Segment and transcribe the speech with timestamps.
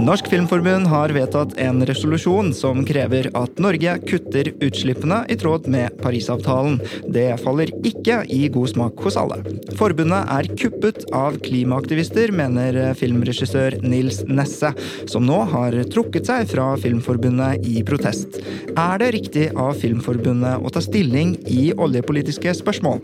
[0.00, 5.98] Norsk Filmforbund har vedtatt en resolusjon som krever at Norge kutter utslippene i tråd med
[6.00, 6.78] Parisavtalen.
[7.12, 9.40] Det faller ikke i god smak hos alle.
[9.78, 14.72] Forbundet er kuppet av klimaaktivister, mener filmregissør Nils Nesse,
[15.10, 18.40] som nå har trukket seg fra Filmforbundet i protest.
[18.76, 23.02] Er det riktig av Filmforbundet å ta stilling i oljepolitiske spørsmål?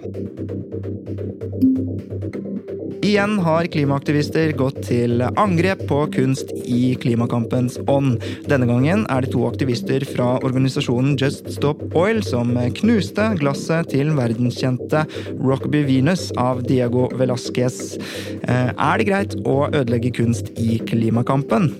[3.06, 8.16] Igjen har klimaaktivister gått til angrep på kunst i klimakampens ånd.
[8.51, 14.10] Denne gangen er det to aktivister fra organisasjonen Just Stop Oil som knuste glasset til
[14.16, 15.04] verdenskjente
[15.38, 17.79] Rockby Venus av Diego Velázquez.
[18.43, 21.70] Eh, Er det greit å ødelegge kunst i klimakampen?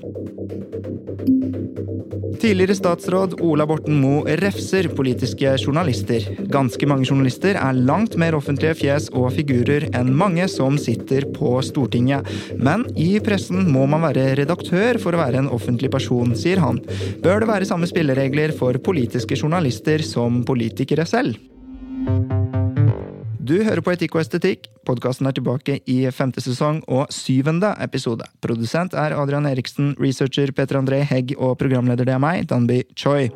[2.37, 6.27] Tidligere statsråd Ola Borten Moe refser politiske journalister.
[6.53, 11.55] Ganske mange journalister er langt mer offentlige fjes og figurer enn mange som sitter på
[11.65, 12.29] Stortinget.
[12.61, 16.83] Men i pressen må man være redaktør for å være en offentlig person, sier han.
[17.25, 21.41] Bør det være samme spilleregler for politiske journalister som politikere selv?
[23.47, 24.65] Du hører på Etikk og estetikk.
[24.89, 28.27] Podkasten er tilbake i femte sesong og syvende episode.
[28.43, 33.29] Produsent er Adrian Eriksen, researcher Peter André Hegg og programleder det er meg, Danby Choi.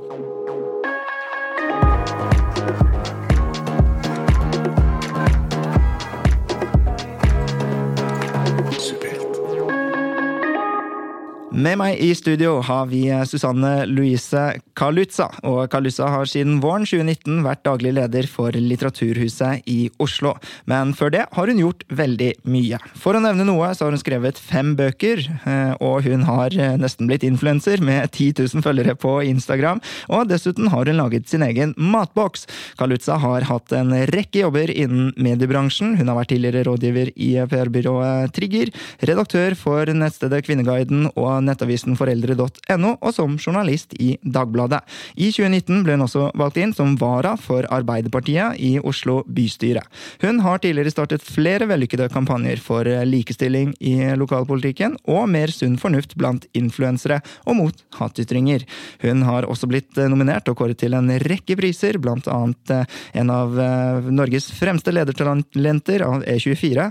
[11.61, 14.41] Med meg i studio har vi Susanne Louise
[14.79, 15.27] Kalutza.
[15.45, 20.33] Og Kalutza har siden våren 2019 vært daglig leder for Litteraturhuset i Oslo.
[20.71, 22.79] Men før det har hun gjort veldig mye.
[22.97, 27.11] For å nevne noe så har hun skrevet fem bøker, eh, og hun har nesten
[27.11, 29.83] blitt influenser med 10 000 følgere på Instagram.
[30.09, 32.47] Og dessuten har hun laget sin egen matboks.
[32.81, 35.99] Kalutza har hatt en rekke jobber innen mediebransjen.
[36.01, 38.73] Hun har vært tidligere rådgiver i PR-byrået Trigger,
[39.05, 44.81] redaktør for nettstedet Kvinneguiden og nettavisen foreldre.no, og som journalist i Dagbladet.
[45.19, 49.83] I 2019 ble hun også valgt inn som vara for Arbeiderpartiet i Oslo bystyre.
[50.23, 56.17] Hun har tidligere startet flere vellykkede kampanjer for likestilling i lokalpolitikken, og mer sunn fornuft
[56.21, 58.65] blant influensere og mot hatytringer.
[59.05, 62.75] Hun har også blitt nominert og kåret til en rekke priser, blant annet
[63.19, 63.57] en av
[64.11, 66.89] Norges fremste ledertalenter av E24,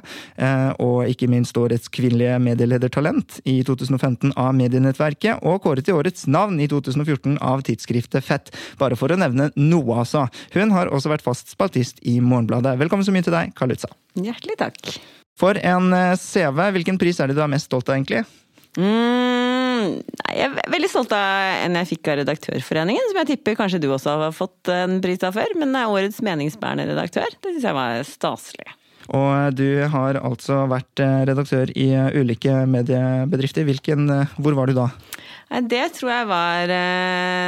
[0.83, 6.59] og ikke minst årets kvinnelige medieledertalent i 2015 av Medienettverket, og kåret til årets navn
[6.61, 8.51] i 2014 av tidsskriftet Fett.
[8.79, 10.25] Bare for å nevne noe, altså.
[10.55, 12.77] Hun har også vært fast spaltist i Morgenbladet.
[12.81, 13.91] Velkommen så mye til deg, Kalutza.
[14.19, 14.93] Hjertelig takk.
[15.39, 16.65] For en CV.
[16.75, 18.25] Hvilken pris er det du er mest stolt av, egentlig?
[18.77, 19.99] Mm,
[20.29, 23.89] jeg er veldig stolt av en jeg fikk av Redaktørforeningen, som jeg tipper kanskje du
[23.89, 25.55] også har fått en pris av før.
[25.59, 27.33] Men er årets meningsbærende redaktør.
[27.39, 28.75] Det syns jeg var staselig.
[29.07, 31.89] Og du har altså vært redaktør i
[32.19, 33.65] ulike mediebedrifter.
[33.65, 34.05] Hvilken,
[34.37, 34.89] hvor var du da?
[35.65, 36.71] Det tror jeg var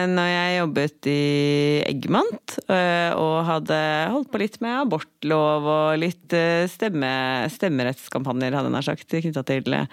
[0.09, 1.23] når jeg jobbet i
[1.85, 3.77] Eggmant og hadde
[4.15, 6.33] holdt på litt med abortlov og litt
[6.73, 7.11] stemme,
[7.53, 9.83] stemmerettskampanjer, hadde jeg nær sagt, knytta til å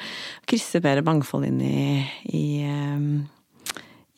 [0.48, 1.88] krysse mer mangfold inn i,
[2.32, 2.46] i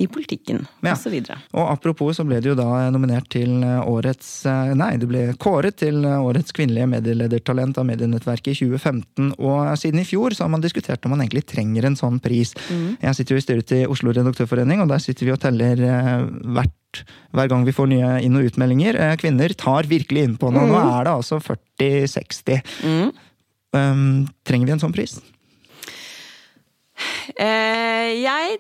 [0.01, 0.95] i politikken ja.
[0.95, 1.15] osv.
[1.53, 4.31] Og apropos så ble du jo da nominert til årets
[4.79, 9.35] Nei, du ble kåret til årets kvinnelige medieledertalent av Medienettverket i 2015.
[9.37, 12.55] Og siden i fjor så har man diskutert om man egentlig trenger en sånn pris.
[12.71, 12.97] Mm.
[13.03, 15.85] Jeg sitter jo i styret til Oslo Redaktørforening, og der sitter vi og teller
[16.57, 17.05] hvert
[17.37, 18.99] hver gang vi får nye inn- og utmeldinger.
[19.21, 20.65] Kvinner tar virkelig innpå nå.
[20.65, 20.73] Mm.
[20.73, 22.73] Nå er det altså 40-60.
[22.83, 23.13] Mm.
[23.71, 24.09] Um,
[24.47, 25.21] trenger vi en sånn pris?
[27.39, 28.59] Eh, jeg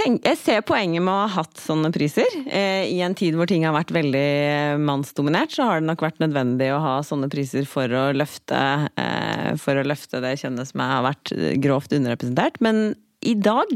[0.00, 2.28] tenk, jeg ser poenget med å ha hatt sånne priser.
[2.46, 6.22] Eh, I en tid hvor ting har vært veldig mannsdominert, så har det nok vært
[6.22, 8.62] nødvendig å ha sånne priser for å løfte,
[9.00, 12.60] eh, for å løfte det kjønnet som har vært grovt underrepresentert.
[12.64, 13.68] Men i dag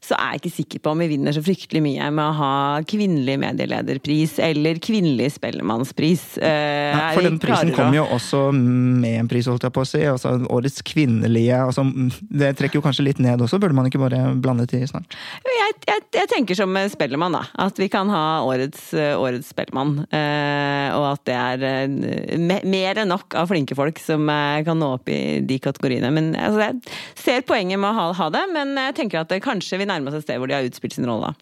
[0.00, 2.52] så er jeg ikke sikker på om vi vinner så fryktelig mye med å ha
[2.88, 6.22] kvinnelig medielederpris eller kvinnelig Spellemannspris.
[6.40, 10.00] Eh, for den prisen kom jo også med en pris, holdt jeg på å si.
[10.08, 11.84] Altså, årets kvinnelige altså,
[12.16, 15.16] Det trekker jo kanskje litt ned også, burde man ikke bare blande til snart?
[15.44, 17.44] Jeg, jeg, jeg tenker som Spellemann, da.
[17.60, 19.98] At vi kan ha årets, årets Spellemann.
[20.08, 24.24] Eh, og at det er eh, mer enn nok av flinke folk som
[24.64, 26.08] kan nå opp i de kategoriene.
[26.14, 29.42] Men altså, jeg ser poenget med å ha, ha det, men jeg tenker at det
[29.44, 31.34] kanskje vi nærmer seg et sted hvor de har utspilt sin rolle.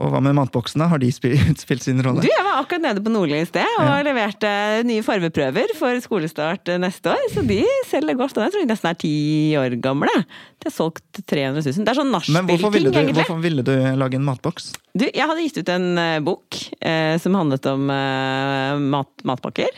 [0.00, 1.10] Og hva med matboksene, har de
[1.52, 2.24] utspilt sin rolle?
[2.24, 3.98] Du, Jeg var akkurat nede på Nordli i sted og ja.
[4.06, 4.52] leverte
[4.88, 7.26] nye farveprøver for skolestart neste år.
[7.34, 7.60] Så de
[7.90, 8.38] selger godt.
[8.38, 9.14] Og jeg tror de nesten er ti
[9.60, 10.12] år gamle.
[10.60, 11.84] De har solgt 300 000.
[11.84, 13.04] Det er sånn nachspiel-ting, egentlig.
[13.10, 14.72] Men Hvorfor ville du lage en matboks?
[14.96, 19.76] Du, jeg hadde gitt ut en uh, bok eh, som handlet om eh, mat, matpakker.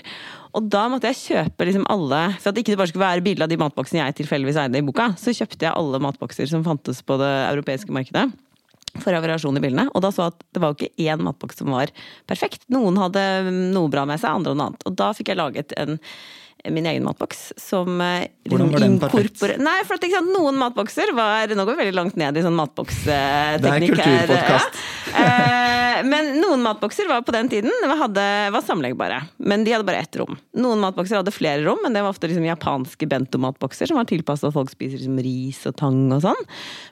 [0.53, 3.47] Og da måtte jeg kjøpe liksom alle For at det ikke bare skulle være bilde
[3.47, 7.01] av de matboksene jeg tilfeldigvis eide i boka, så kjøpte jeg alle matbokser som fantes
[7.07, 8.29] på det europeiske markedet.
[9.01, 9.89] For å ha variasjon i bildene.
[9.97, 11.93] Og da så at det var jo ikke én matboks som var
[12.29, 12.67] perfekt.
[12.73, 13.25] Noen hadde
[13.73, 14.85] noe bra med seg, andre noe annet.
[14.89, 15.97] Og da fikk jeg laget en
[16.71, 19.43] min egen matboks som eh, liksom, Hvordan var den perfekt?
[19.59, 22.55] Nei, for at, sant, noen matbokser var Nå går vi veldig langt ned i sånn
[22.55, 24.83] matboksteknikk Det er kulturpodkast.
[24.83, 24.89] Ja.
[25.13, 28.23] Eh, men noen matbokser var på den tiden hadde,
[28.55, 29.19] var sammenleggbare.
[29.45, 30.39] Men de hadde bare ett rom.
[30.57, 34.49] Noen matbokser hadde flere rom, men det var ofte liksom japanske bento-matbokser som var tilpasset
[34.49, 36.41] at folk spiser liksom ris og tang og sånn.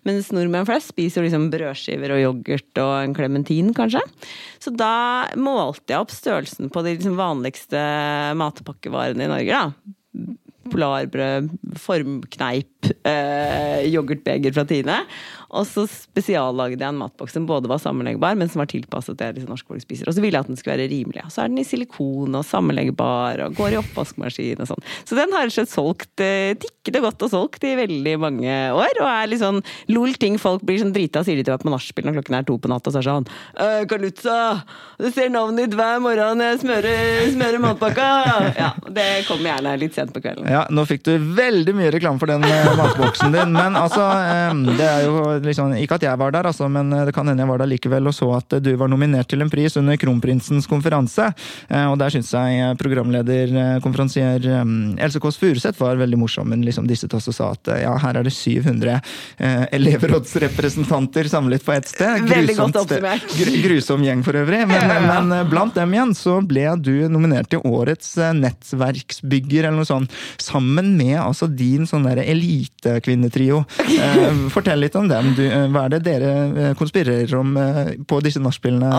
[0.06, 4.05] Mens nordmenn flest spiser liksom brødskiver og yoghurt og en klementin, kanskje.
[4.61, 7.81] Så da målte jeg opp størrelsen på de liksom vanligste
[8.37, 9.56] matpakkevarene i Norge.
[9.56, 9.59] da
[10.12, 10.36] 嗯。
[10.72, 11.50] Polarbrød,
[11.81, 15.02] formkneip, eh, yoghurtbeger fra Tine.
[15.50, 19.32] Og så spesiallagde jeg en matboks som både var sammenleggbar, men som var tilpasset det
[19.34, 20.06] liksom norske folk spiser.
[20.06, 21.25] Og så ville jeg at den skulle være rimelig.
[21.26, 24.87] Og Så er den i silikon og sammenleggbar og går i oppvaskmaskin og sånn.
[25.08, 28.55] Så den har rett og slett solgt eh, tikkende godt og solgt i veldig mange
[28.76, 28.94] år.
[29.02, 29.58] Og er litt sånn
[29.90, 32.46] lol ting folk blir sånn drita, sier de til meg på nachspiel når klokken er
[32.46, 34.38] to på natta, og så er det sånn Kalutza,
[35.00, 38.08] du ser navnet ditt hver morgen jeg smører, smører matpakka!
[38.61, 40.46] Ja, det kommer gjerne litt sent på kvelden.
[40.50, 44.04] Ja, nå fikk du veldig mye reklame for den uh, matboksen din, men altså
[44.50, 47.44] um, Det er jo liksom, Ikke at jeg var der, altså, men det kan hende
[47.44, 50.66] jeg var der likevel og så at du var nominert til en pris under Kronprinsens
[50.70, 51.26] konferanse.
[51.70, 53.52] Og der syns jeg programleder,
[53.84, 54.44] konferansier
[55.00, 56.48] Else Kåss Furuseth var veldig morsom.
[56.50, 58.98] Men liksom disse to sa at ja, her er det 700
[59.76, 62.26] elevrådsrepresentanter samlet på ett sted.
[62.30, 63.62] Grusomt, sted.
[63.64, 64.62] grusom gjeng for øvrig.
[64.70, 70.20] Men, men blant dem igjen så ble du nominert til årets nettverksbygger eller noe sånt.
[70.40, 73.62] Sammen med altså din sånn elitekvinnetrio.
[73.90, 75.32] Eh, fortell litt om dem.
[75.37, 78.90] Du, eh, hva er det dere eh, konspirerer om eh, på disse nachspielene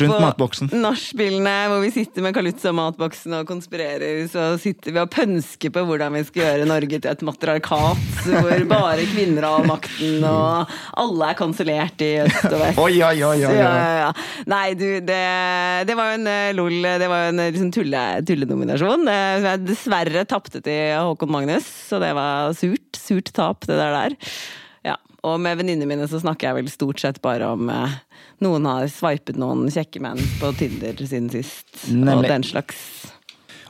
[0.00, 0.72] rundt matboksen?
[0.80, 6.16] Nachspielene hvor vi sitter med Kalutza-matboksen og konspirerer, så sitter vi og pønsker på hvordan
[6.16, 11.38] vi skal gjøre Norge til et matriarkat hvor bare kvinner har makten, og alle er
[11.38, 12.80] kansellert i øst og vest.
[12.88, 13.54] Oi, oi, oi, oi.
[13.58, 14.10] Ja, ja.
[14.48, 15.22] Nei, du, det,
[15.88, 19.08] det var jo en lol, det var jo en liksom, tulle, tullenominasjon.
[19.66, 22.88] Dessverre tapte til Håkon Magnus, så det var surt.
[22.98, 24.16] Surt tap, det der der.
[24.86, 24.96] Ja.
[25.26, 27.98] Og med venninnene mine så snakker jeg vel stort sett bare om eh,
[28.44, 32.16] noen har sveipet noen kjekke menn på Tinder siden sist, Nemlig.
[32.16, 32.82] og den slags.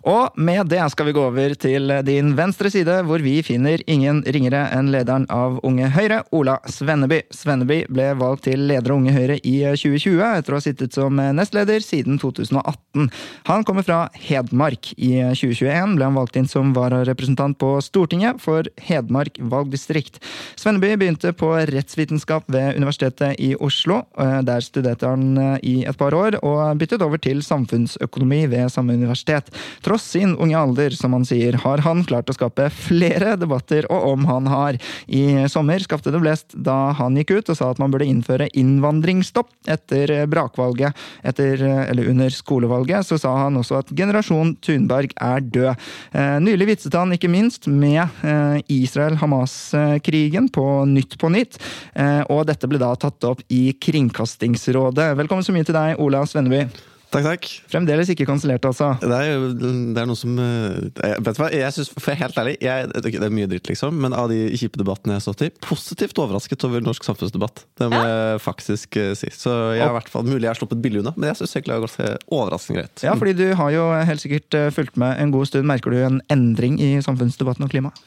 [0.08, 4.22] Og med det skal vi gå over til din venstre side, hvor vi finner ingen
[4.25, 7.19] ringere enn lederen av Unge Høyre, Ola Svenneby.
[7.34, 11.20] Svenneby ble valgt til leder av Unge Høyre i 2020, etter å ha sittet som
[11.37, 13.10] nestleder siden 2018.
[13.50, 14.94] Han kommer fra Hedmark.
[14.96, 20.22] I 2021 ble han valgt inn som vararepresentant på Stortinget for Hedmark valgdistrikt.
[20.56, 24.00] Svenneby begynte på rettsvitenskap ved Universitetet i Oslo.
[24.16, 29.52] Der studerte han i et par år, og byttet over til samfunnsøkonomi ved samme universitet
[29.84, 34.15] tross sin unge alder, som han sier, har han klart å skape flere debatter, og
[34.15, 34.79] om han har.
[35.06, 38.49] I sommer skapte det blest da han gikk ut og sa at man burde innføre
[38.58, 40.96] innvandringsstopp etter brakvalget.
[41.27, 45.89] Etter, eller under skolevalget så sa han også at generasjon Thunberg er død.
[46.13, 51.58] Eh, nylig vitset han ikke minst med eh, Israel-Hamas-krigen på Nytt på nytt,
[51.94, 55.13] eh, og dette ble da tatt opp i Kringkastingsrådet.
[55.19, 56.67] Velkommen så mye til deg, Ola Svenneby.
[57.08, 57.46] Takk, takk.
[57.72, 58.91] Fremdeles ikke kansellert, altså?
[59.00, 62.41] Det er, det er noe som eh, jeg, Vet du hva, jeg synes, for helt
[62.43, 65.46] ærlig, jeg, det er mye dritt, liksom, men av de kjipe debattene jeg har stått
[65.46, 67.65] i, positivt overrasket over norsk samfunnsdebatt.
[67.81, 69.32] Det må jeg faktisk uh, si.
[69.32, 71.56] Så jeg har i hvert fall mulig jeg har sluppet billig unna, men jeg syns
[71.56, 73.06] egentlig det har gått overraskende greit.
[73.06, 75.69] Ja, fordi du har jo helt sikkert eh, fulgt med en god stund.
[75.69, 78.05] Merker du en endring i samfunnsdebatten og klimaet?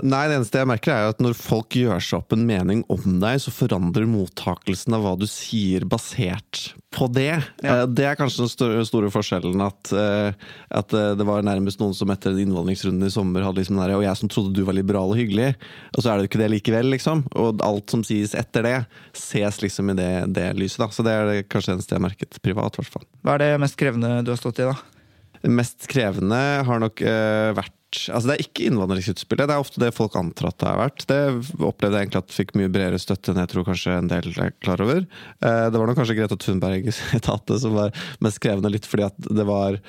[0.00, 2.80] Nei, det eneste jeg merker er jo at når folk gjør seg opp en mening
[2.92, 7.42] om deg, så forandrer mottakelsen av hva du sier basert på det.
[7.60, 7.82] Ja.
[7.82, 10.32] Eh, Det er kanskje den store, forskjellen at, eh,
[10.80, 14.04] at eh, det var nærmest noen som etter innvandringsrunden i sommer hadde liksom den Og
[14.06, 15.52] jeg som trodde du var liberal og hyggelig,
[15.92, 17.26] og så er det ikke det likevel, liksom.
[17.36, 18.78] Og alt som sies etter det,
[19.12, 20.88] ses liksom i det, det lyset, da.
[20.88, 23.06] Så det er det kanskje det eneste jeg har merket privat, i hvert fall.
[23.20, 24.78] Hva er det mest krevende du har stått i, da?
[25.40, 29.80] Det mest krevende har nok uh, vært Altså Det er ikke innvandringsutspillet, det er ofte
[29.82, 31.06] det folk antar at det har vært.
[31.10, 31.18] Det
[31.58, 34.54] opplevde jeg egentlig at fikk mye bredere støtte enn jeg tror kanskje en del er
[34.62, 35.02] klar over.
[35.42, 39.46] Eh, det var nok kanskje Greta Thunberg-etatet som var mest krevende, litt fordi at det
[39.48, 39.80] var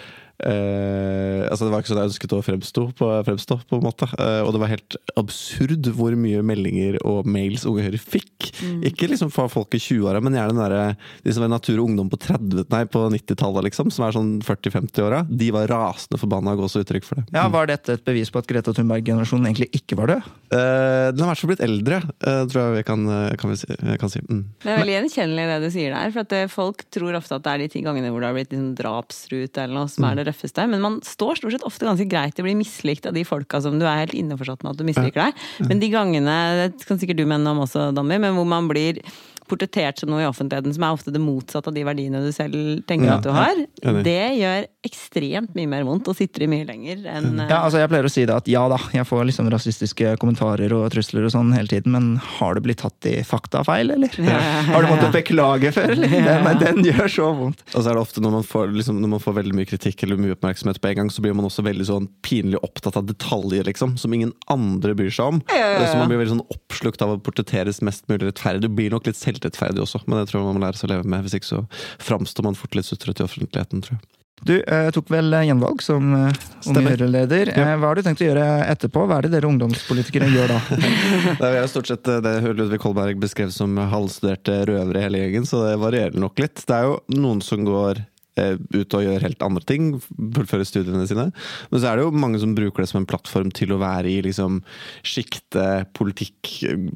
[0.47, 4.07] eh, altså Det var ikke sånn jeg ønsket å fremstå, på, fremstå, på en måte.
[4.17, 8.51] Eh, og det var helt absurd hvor mye meldinger og mails Unge Høyre fikk.
[8.87, 11.89] Ikke liksom fra folk i 20-åra, men gjerne den der, de som er Natur og
[11.89, 15.23] Ungdom på 30, nei, på 90-tallet, liksom, som er sånn 40-50-åra.
[15.29, 17.27] De var rasende forbanna og ga også uttrykk for det.
[17.35, 20.29] Ja, Var dette et bevis på at Greta Thunberg-generasjonen egentlig ikke var død?
[20.51, 23.53] Eh, den har i hvert fall blitt eldre, eh, tror jeg vi kan, eh, kan,
[23.53, 24.23] vi si, kan si.
[24.27, 24.43] Mm.
[24.63, 26.11] Det er veldig gjenkjennelig det du sier der.
[26.15, 28.51] For at folk tror ofte at det er de ti gangene hvor det har blitt
[28.51, 30.65] liksom drapsrute eller noe som er det røffeste.
[30.71, 33.61] Men man står stort sett ofte ganske greit i å bli mislikt av de folka
[33.63, 35.45] som du er helt innforstått med at du misliker deg.
[35.67, 39.03] Men de gangene, det kan sikkert du mene om også, Danny, men hvor man blir
[39.51, 42.81] portrettert som noe i offentligheten som er ofte det motsatte av de verdiene du selv
[42.89, 46.49] tenker Ja, at du har, ja, det gjør ekstremt mye mer vondt og sitter i
[46.51, 49.07] mye lenger enn eh, Ja, altså Jeg pleier å si det at ja da, jeg
[49.09, 52.07] får liksom rasistiske kommentarer og trusler og sånn hele tiden, men
[52.39, 54.15] har du blitt tatt i faktafeil, eller?
[54.71, 56.11] Har du måttet beklage før, eller?
[56.25, 57.61] Den, den gjør så vondt.
[57.73, 60.05] Og så er det ofte når man, får, liksom, når man får veldig mye kritikk
[60.05, 63.07] eller mye oppmerksomhet på en gang, så blir man også veldig sånn pinlig opptatt av
[63.09, 65.41] detaljer, liksom, som ingen andre bryr seg om.
[65.51, 65.87] ja, ja.
[65.91, 68.63] Så man blir veldig sånn oppslukt av å portretteres mest mulig rettferdig.
[68.65, 70.93] Du blir nok litt selvrettferdig også, men det tror jeg man må lære seg å
[70.95, 71.25] leve med.
[71.25, 71.61] Hvis ikke så
[72.01, 74.07] framstår man fort litt sutrete i offentligheten, tror jeg.
[74.41, 77.51] Du eh, tok vel eh, gjenvalg som eh, Høyre-leder.
[77.53, 77.65] Ja.
[77.73, 79.03] Eh, Hva har du tenkt å gjøre etterpå?
[79.05, 80.61] Hva er det dere ungdomspolitikere gjør da?
[81.41, 85.21] Det er jo stort sett eh, det Ludvig Holberg beskrev som halvstuderte røvere i hele
[85.21, 86.63] gjengen, så det varierer nok litt.
[86.65, 88.01] Det er jo noen som går
[88.39, 91.27] ut og gjør helt andre ting, fullfører studiene sine.
[91.71, 94.07] Men så er det jo mange som bruker det som en plattform til å være
[94.07, 94.61] i liksom
[95.03, 96.51] sjiktet politikk,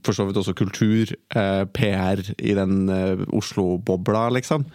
[0.05, 4.65] for så vidt også kultur, eh, PR i den eh, Oslo-bobla, liksom.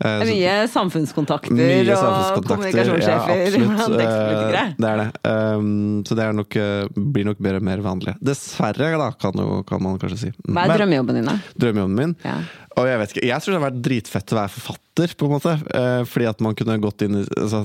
[0.00, 4.00] Eh, så- mye samfunnskontakter mye og samfunnskontakter, kommunikasjonssjefer ja, absolutt.
[4.00, 5.10] Eh, Det er det.
[5.24, 8.16] Um, så det nok, eh, blir nok mer og mer vanlig.
[8.22, 10.32] Dessverre, da, kan, jo, kan man kanskje si.
[10.48, 10.54] Mm.
[10.54, 11.38] Hva er drømmejobben din, da?
[11.58, 12.16] Drømmejobben min.
[12.24, 12.40] Ja.
[12.76, 15.32] Og jeg vet ikke, jeg tror det hadde vært dritfett å være forfatter, på en
[15.32, 15.52] måte.
[15.76, 17.62] Eh, fordi at man kunne gått inn i altså,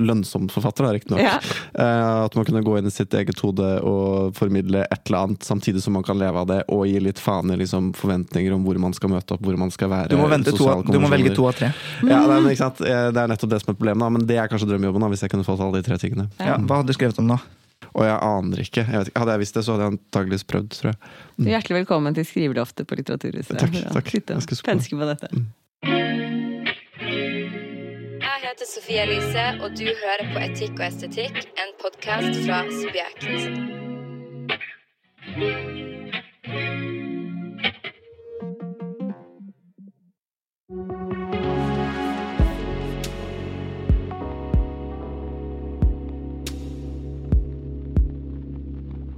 [0.00, 1.20] Lønnsom forfatter, da, riktignok.
[1.20, 1.34] Ja.
[1.76, 5.44] Eh, at man kunne gå inn i sitt eget hode og formidle et eller annet,
[5.44, 8.64] samtidig som man kan leve av det, og gi litt faen i liksom, forventninger om
[8.64, 10.14] hvor man skal møte opp, hvor man skal være.
[10.14, 11.70] Du må, vente to, du må velge to av tre.
[12.00, 12.80] Ja, det men ikke sant?
[12.80, 14.10] Eh, Det er nettopp det som er problemet, da.
[14.16, 16.30] men det er kanskje drømmejobben, da, hvis jeg kunne fått alle de tre tingene.
[16.40, 17.40] Ja, hva hadde du skrevet om da?
[17.96, 18.82] Og jeg aner ikke.
[18.84, 19.20] Jeg vet ikke.
[19.22, 20.98] Hadde jeg visst det, så hadde jeg antakeligvis prøvd, tror jeg.
[21.40, 23.56] Er Hjertelig velkommen til Skriveloftet på Litteraturhuset.
[23.62, 24.08] Takk, takk.
[24.16, 24.56] Jeg skal.
[24.68, 25.28] Penske på dette.
[28.26, 33.24] Jeg heter Sofie Elise, og du hører på Etikk og estetikk, en podkast fra Subjekt.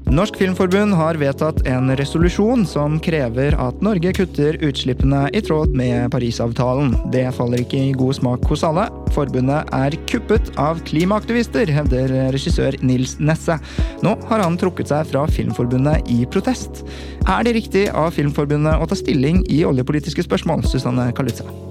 [0.08, 6.08] Norsk Filmforbund har vedtatt en resolusjon som krever at Norge kutter utslippene i tråd med
[6.14, 6.94] Parisavtalen.
[7.12, 8.86] Det faller ikke i god smak hos alle.
[9.12, 13.60] Forbundet er kuppet av klimaaktivister, hevder regissør Nils Nesse.
[14.00, 16.86] Nå har han trukket seg fra Filmforbundet i protest.
[17.28, 21.67] Er det riktig av Filmforbundet å ta stilling i oljepolitiske spørsmål, Susanne Kalutza?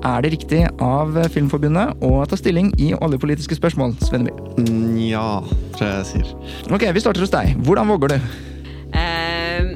[0.00, 0.16] Ja.
[0.16, 4.32] Er det riktig av Filmforbundet å ta stilling i oljepolitiske spørsmål, Svenneby?
[4.64, 5.42] Nja,
[5.76, 6.30] tror jeg jeg sier.
[6.72, 7.52] Ok, vi starter hos deg.
[7.66, 8.30] Hvordan våger du?
[8.94, 9.74] Uh,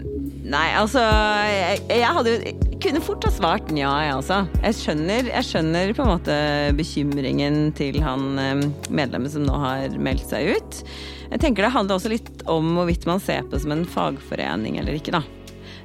[0.49, 2.55] nei, altså jeg, jeg hadde jo
[2.85, 4.41] kunne fort ha svart nja, jeg også.
[4.65, 6.35] Jeg skjønner, jeg skjønner på en måte
[6.77, 10.83] bekymringen til han eh, medlemmet som nå har meldt seg ut.
[11.31, 14.77] Jeg tenker det handler også litt om hvorvidt man ser på det som en fagforening
[14.83, 15.23] eller ikke, da.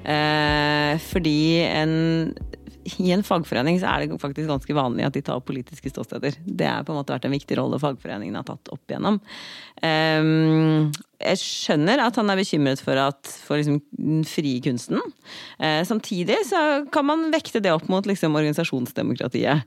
[0.09, 1.95] Eh, fordi en
[2.97, 6.39] i en fagforening så er det faktisk ganske vanlig at de tar politiske ståsteder.
[6.45, 9.19] Det har på en måte vært en viktig rolle fagforeningen har tatt opp igjennom.
[9.83, 15.01] Ehm, jeg skjønner at han er bekymret for, at, for liksom den frie kunsten.
[15.59, 16.61] Eh, samtidig så
[16.93, 19.65] kan man vekte det opp mot liksom organisasjonsdemokratiet.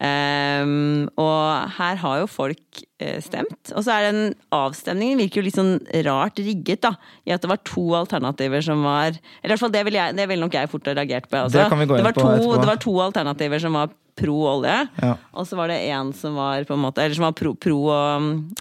[0.00, 3.72] Ehm, og her har jo folk eh, stemt.
[3.76, 4.22] Og så er den
[4.54, 5.74] avstemningen virker jo litt sånn
[6.08, 6.94] rart rigget, da.
[7.28, 10.16] I at det var to alternativer som var Eller i hvert fall det ville jeg-
[10.16, 11.36] det ville nok jeg fort ha reagert på.
[11.36, 11.52] jeg.
[11.52, 12.56] Det kan vi gå inn det var på to.
[12.60, 14.74] Det var to alternativer som var pro olje.
[15.02, 15.14] Ja.
[15.34, 17.78] Og så var det en som var på en måte Eller som var pro, pro
[17.90, 17.98] å,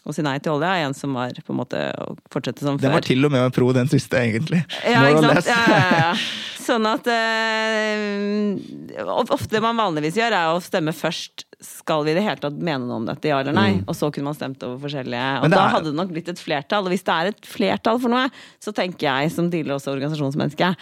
[0.03, 2.79] å si nei til olje, og en som var på en måte å fortsette som
[2.79, 2.97] Den før.
[2.97, 4.63] var til og med pro, den siste, egentlig.
[4.81, 5.51] Ja, More ikke sant?
[5.53, 6.17] Ja, ja, ja.
[6.63, 11.47] Sånn at øh, Ofte det man vanligvis gjør, er å stemme først.
[11.63, 13.69] Skal vi i det hele tatt mene noe om dette, ja eller nei?
[13.87, 15.29] Og så kunne man stemt over forskjellige.
[15.39, 15.53] Og er...
[15.53, 16.87] da hadde det nok blitt et flertall.
[16.87, 18.27] Og hvis det er et flertall for noe,
[18.63, 20.73] så tenker jeg som tidligere også organisasjonsmenneske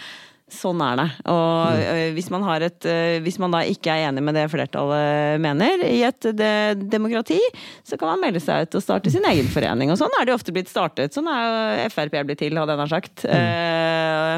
[0.52, 1.06] Sånn er det.
[1.32, 2.88] Og ø, hvis, man har et,
[3.24, 6.28] hvis man da ikke er enig med det flertallet mener i et
[6.92, 7.40] demokrati,
[7.88, 9.92] så kan man melde seg ut og starte sin egen forening.
[9.92, 11.16] Og sånn er det jo ofte blitt startet.
[11.16, 11.42] Sånn er
[11.86, 13.24] jo Frp blitt til, hadde jeg nær sagt.
[13.28, 14.34] Eh,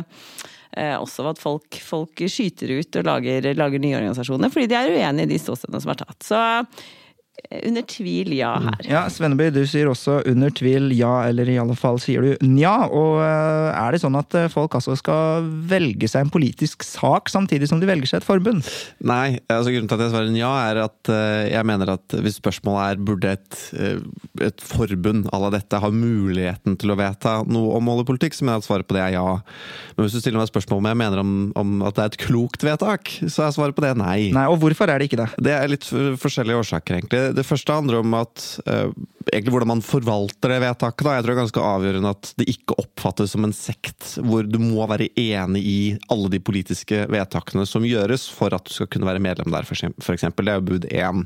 [0.79, 4.93] eh, også at folk, folk skyter ut og lager, lager nye organisasjoner fordi de er
[4.95, 6.21] uenig i de ståstedene som er tatt.
[6.27, 6.85] Så eh,
[7.63, 8.87] under tvil ja her.
[8.89, 12.89] Ja, Svenneby, du sier også under tvil ja, eller i alle fall sier du nja.
[12.89, 17.31] Og eh, er det sånn at eh, folk altså skal velge seg en politisk sak
[17.33, 18.67] samtidig som de velger seg et forbund?
[19.07, 22.39] Nei, altså grunnen til at jeg svarer nja, er at eh, jeg mener at hvis
[22.41, 24.01] spørsmålet er burde et, eh,
[24.49, 28.59] et forbund à la dette ha muligheten til å vedta noe om oljepolitikk, så mener
[28.59, 29.27] jeg at svaret på det er ja.
[29.95, 32.21] Men hvis du stiller meg spørsmål om jeg mener om, om at det er et
[32.25, 34.31] klokt vedtak, så er svaret på det nei.
[34.35, 35.31] Nei, og hvorfor er det ikke det?
[35.45, 37.24] Det er litt forskjellige årsaker, egentlig.
[37.37, 38.91] Det første handler om at eh,
[39.33, 41.05] egentlig hvordan man forvalter det vedtaket.
[41.07, 41.15] Da.
[41.17, 44.59] Jeg tror det er ganske avgjørende at det ikke oppfattes som en sekt, hvor du
[44.63, 45.79] må være enig i
[46.13, 50.47] alle de politiske vedtakene som gjøres for at du skal kunne være medlem der, eksempel.
[50.47, 51.25] Det er jo bud én.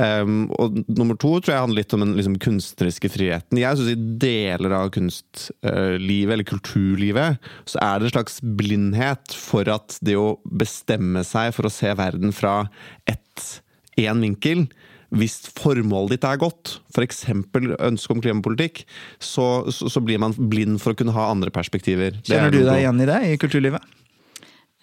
[0.00, 3.60] Um, og nummer to tror jeg handler litt om den liksom, kunstneriske friheten.
[3.60, 9.68] Jeg syns i deler av kunstlivet, eller kulturlivet, så er det en slags blindhet for
[9.70, 12.62] at det å bestemme seg for å se verden fra
[13.10, 13.60] ett
[14.00, 14.66] én vinkel.
[15.10, 17.24] Hvis formålet ditt er godt, f.eks.
[17.32, 18.84] ønske om klimapolitikk,
[19.18, 22.14] så, så, så blir man blind for å kunne ha andre perspektiver.
[22.20, 23.82] Er Kjenner du deg igjen i det i kulturlivet?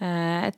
[0.03, 0.53] Eh, Jeg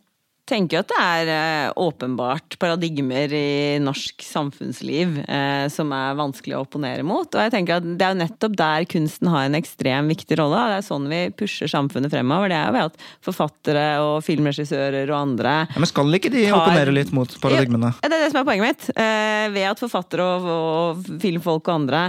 [0.49, 6.57] tenker jo at det er eh, åpenbart paradigmer i norsk samfunnsliv eh, som er vanskelig
[6.57, 7.27] å opponere mot.
[7.29, 10.63] Og jeg tenker at det er jo nettopp der kunsten har en ekstrem viktig rolle.
[10.73, 12.51] Det er sånn vi pusher samfunnet fremover.
[12.51, 16.45] Det er jo ved at forfattere og filmregissører og andre Ja, men skal ikke de
[16.49, 17.93] Tar- opponere litt mot paradigmene?
[18.01, 18.89] Ja, det er det som er poenget mitt.
[18.97, 22.05] Eh, ved at forfattere og, og filmfolk og andre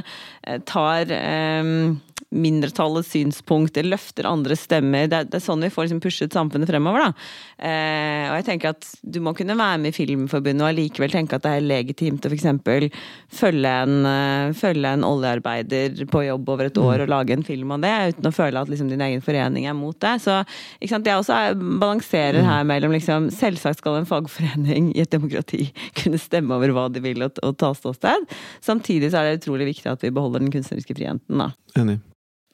[0.47, 1.75] eh, tar eh,
[2.31, 5.09] mindretallets synspunkter, løfter andre stemmer.
[5.11, 7.09] Det er, det er sånn vi får liksom pushet samfunnet fremover.
[7.09, 7.29] Da.
[7.71, 11.39] Eh, og jeg tenker at du må kunne være med i Filmforbundet og allikevel tenke
[11.39, 12.47] at det er legitimt å f.eks.
[13.41, 17.75] Følge, en, eh, følge en oljearbeider på jobb over et år og lage en film
[17.77, 20.17] om det, uten å føle at liksom, din egen forening er mot det.
[20.25, 20.41] Så
[20.79, 21.11] ikke sant?
[21.11, 25.69] jeg også er, balanserer her mellom liksom, Selvsagt skal en fagforening i et demokrati
[26.01, 28.29] kunne stemme over hva de vil og, og ta ståsted.
[28.65, 31.41] Samtidig så er det utrolig viktig at vi beholder den kunstneriske friheten.
[31.41, 31.53] Da.
[31.81, 32.01] Enig.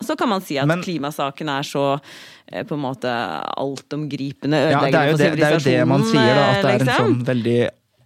[0.05, 1.87] Så kan man si at Men- klimasaken er så
[2.53, 3.09] eh, på en måte
[3.57, 6.45] altomgripende Ja, det er, jo ødeleggende det, det er jo det man sier, da.
[6.51, 7.07] At det er en liksom.
[7.07, 7.59] sånn veldig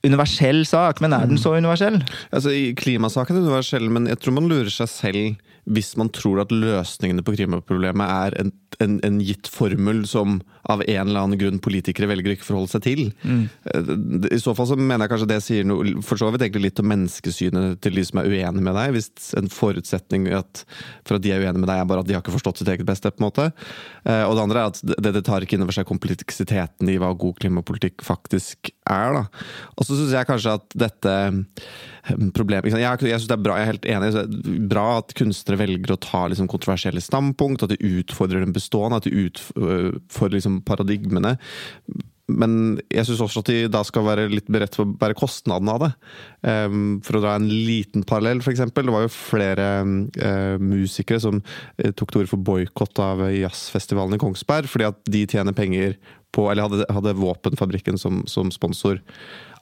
[0.07, 1.01] universell sak.
[1.05, 2.01] Men er den så universell?
[2.33, 6.53] Altså, Klimasaken er universell, men jeg tror man lurer seg selv hvis man tror at
[6.55, 10.38] løsningene på klimaproblemet er en, en, en gitt formel som
[10.71, 13.01] av en eller annen grunn politikere velger å ikke forholde seg til.
[13.25, 14.29] Mm.
[14.31, 16.83] I så fall så mener jeg kanskje det sier noe for så vidt egentlig litt
[16.83, 18.93] om menneskesynet til de som er uenige med deg.
[18.95, 20.62] Hvis en forutsetning at,
[21.09, 22.71] for at de er uenige med deg, er bare at de har ikke forstått sitt
[22.73, 23.11] eget beste.
[23.11, 23.49] på en måte.
[24.05, 26.99] Eh, Og det andre er at det, det tar ikke inn over seg kompleksiteten i
[27.01, 29.16] hva god klimapolitikk faktisk er.
[29.16, 29.25] da.
[29.77, 31.16] Og så syns jeg kanskje at dette
[32.35, 32.81] problemet ikke?
[32.81, 34.12] Jeg, jeg synes det er bra, jeg er helt enig.
[34.14, 38.55] det er Bra at kunstnere velger å ta liksom, kontroversielle standpunkt, at de utfordrer den
[38.55, 41.37] bestående, at de utfordrer liksom, paradigmene.
[42.31, 42.53] Men
[42.93, 45.83] jeg syns også at de da skal være litt beredt på å bære kostnadene av
[45.83, 45.91] det.
[46.47, 48.63] Um, for å dra en liten parallell, f.eks.
[48.71, 54.19] Det var jo flere uh, musikere som uh, tok til orde for boikott av jazzfestivalen
[54.19, 55.99] i Kongsberg, fordi at de tjener penger
[56.31, 59.01] på Eller hadde, hadde Våpenfabrikken som, som sponsor.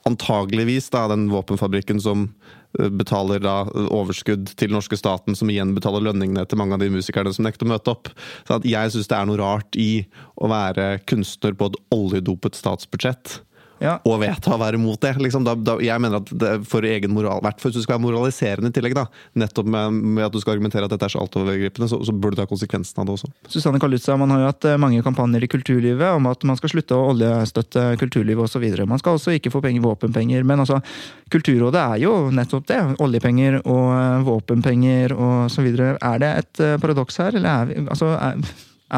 [0.05, 2.27] Antageligvis da, den våpenfabrikken som
[2.77, 3.55] betaler da
[3.89, 7.65] overskudd til norske staten, som igjen betaler lønningene til mange av de musikerne som nekter
[7.67, 8.11] å møte opp.
[8.47, 10.05] Så jeg syns det er noe rart i
[10.37, 13.39] å være kunstner på et oljedopet statsbudsjett.
[13.83, 13.97] Ja.
[14.07, 15.13] Og vedta å være imot det.
[15.23, 17.97] Liksom, da, da, jeg mener at det, for egen moral, hvert fall hvis du skal
[17.97, 19.05] være moraliserende i tillegg, da,
[19.39, 22.37] nettopp med, med at du skal argumentere at dette er så altovergripende, så, så burde
[22.37, 23.31] du ta konsekvensen av det også.
[23.51, 26.73] Susanne Kalutza, man har jo hatt eh, mange kampanjer i kulturlivet om at man skal
[26.73, 28.67] slutte å oljestøtte kulturlivet osv.
[28.89, 30.43] Man skal også ikke få penger, våpenpenger.
[30.47, 30.81] Men altså,
[31.29, 32.79] Kulturrådet er jo nettopp det.
[33.05, 35.93] Oljepenger og eh, våpenpenger og så videre.
[36.01, 38.41] Er det et eh, paradoks her, eller er, vi, altså, er,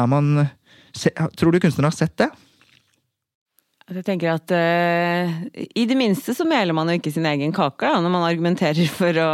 [0.00, 0.32] er man
[0.96, 2.30] se, Tror du kunstnerne har sett det?
[3.92, 5.32] Jeg tenker at uh,
[5.76, 8.88] I det minste så meler man jo ikke sin egen kake da, når man argumenterer
[8.98, 9.28] for å,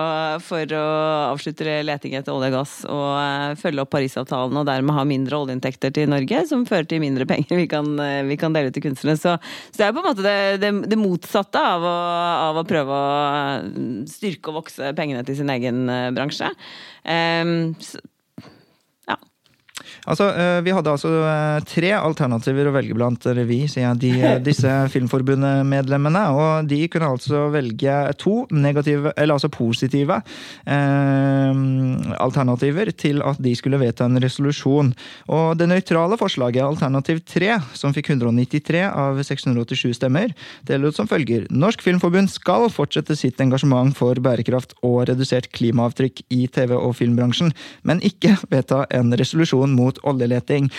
[0.45, 0.85] for å
[1.33, 5.39] avslutte leting etter olje og gass og uh, følge opp Parisavtalen og dermed ha mindre
[5.39, 8.77] oljeinntekter til Norge, som fører til mindre penger vi kan, uh, vi kan dele ut
[8.77, 9.19] til kunstnerne.
[9.21, 9.37] Så,
[9.71, 11.97] så, det er på en måte det, det, det motsatte av å,
[12.51, 16.51] av å, prøve å styrke og vokse pengene til sin egen bransje.
[17.05, 18.03] Um, så,
[20.09, 24.13] Altså, eh, Vi hadde altså eh, tre alternativer å velge blant, revy, sier jeg, de,
[24.25, 26.25] eh, disse Filmforbundet-medlemmene.
[26.33, 30.21] Og de kunne altså velge to negative, eller altså positive
[30.65, 31.61] eh,
[32.19, 34.95] alternativer til at de skulle vedta en resolusjon.
[35.35, 40.33] Og det nøytrale forslaget, alternativ tre, som fikk 193 av 687 stemmer,
[40.69, 41.47] det lød som følger.
[41.53, 47.53] Norsk Filmforbund skal fortsette sitt engasjement for bærekraft og redusert klimaavtrykk i TV- og filmbransjen,
[47.89, 50.71] men ikke vedta en resolusjon mot oljeleting.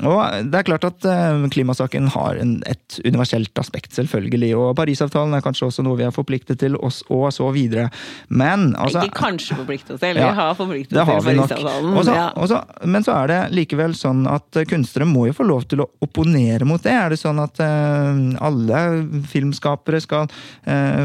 [0.00, 4.54] Og det er klart at eh, klimasaken har en, et universelt aspekt, selvfølgelig.
[4.56, 7.90] Og Parisavtalen er kanskje også noe vi er forpliktet til, oss, og så videre.
[8.32, 11.92] Men altså Ikke kanskje forpliktet til, ja, vi har forpliktet til Parisavtalen.
[12.00, 12.26] Også, ja.
[12.40, 15.90] også, men så er det likevel sånn at kunstnere må jo få lov til å
[16.02, 16.96] opponere mot det.
[16.96, 18.16] Er det sånn at uh,
[18.48, 18.82] alle
[19.28, 20.30] filmskapere skal
[20.66, 21.04] uh,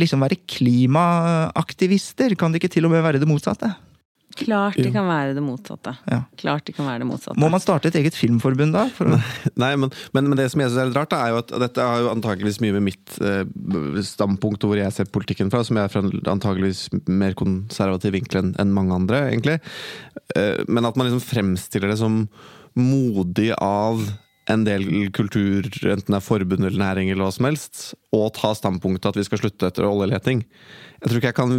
[0.00, 2.38] liksom være klimaaktivister?
[2.40, 3.74] Kan det ikke til og med være det motsatte?
[4.38, 5.94] Klart det kan være det motsatte.
[6.10, 6.20] Ja.
[6.40, 7.38] Klart det kan være det motsatte.
[7.40, 8.86] Må man starte et eget filmforbund da?
[9.62, 11.54] Nei, men, men, men, det som jeg synes er litt rart, da, er jo at
[11.66, 13.44] dette har jo antakeligvis mye med mitt eh,
[14.06, 16.02] standpunkt hvor jeg ser politikken fra, som jeg er fra
[16.34, 19.60] antakeligvis mer konservativ vinkel enn en mange andre, egentlig.
[20.36, 22.24] Eh, men at man liksom fremstiller det som
[22.74, 24.02] modig av
[24.50, 24.84] en del
[25.16, 29.18] kultur, enten det er forbund eller næring eller hva som helst, å ta standpunktet at
[29.18, 30.42] vi skal slutte etter oljeleting.
[31.04, 31.50] Jeg tror ikke jeg kan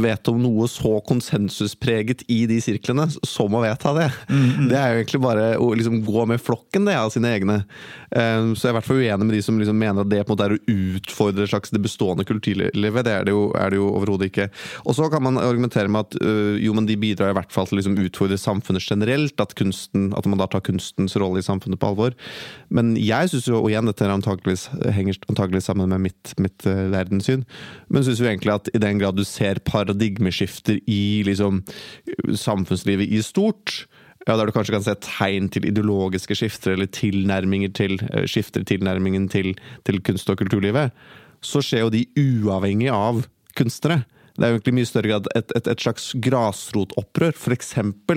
[0.00, 4.06] vite om noe så konsensuspreget i de sirklene som å vedta det.
[4.30, 4.68] Mm, mm.
[4.70, 7.58] Det er jo egentlig bare å liksom gå med flokken det av sine egne.
[8.08, 10.22] Um, så jeg er i hvert fall uenig med de som liksom mener at det
[10.22, 13.04] på en måte er å utfordre slags det bestående kulturlivet.
[13.04, 14.48] Det er det jo, er jo overhodet ikke.
[14.88, 17.68] Og så kan man argumentere med at øh, jo, men de bidrar i hvert fall
[17.68, 19.36] til å liksom utfordre samfunnet generelt.
[19.44, 22.16] At, kunsten, at man da tar kunstens rolle i samfunnet på alvor.
[22.72, 26.88] Men jeg syns jo, og igjen, dette antakeligvis, henger antakeligvis sammen med mitt, mitt uh,
[26.94, 27.44] verdenssyn,
[27.92, 31.62] men syns jo egentlig at i den grad du ser paradigmeskifter i liksom,
[32.38, 33.84] samfunnslivet i stort,
[34.24, 38.64] ja, der du kanskje kan se tegn til ideologiske skifter eller tilnærminger til, eh, skifter
[38.64, 39.52] tilnærmingen til,
[39.84, 40.94] til kunst- og kulturlivet,
[41.44, 43.26] så skjer jo de uavhengig av
[43.58, 44.04] kunstnere.
[44.34, 47.36] Det er jo egentlig mye større grad et, et, et slags grasrotopprør.
[47.38, 47.68] F.eks.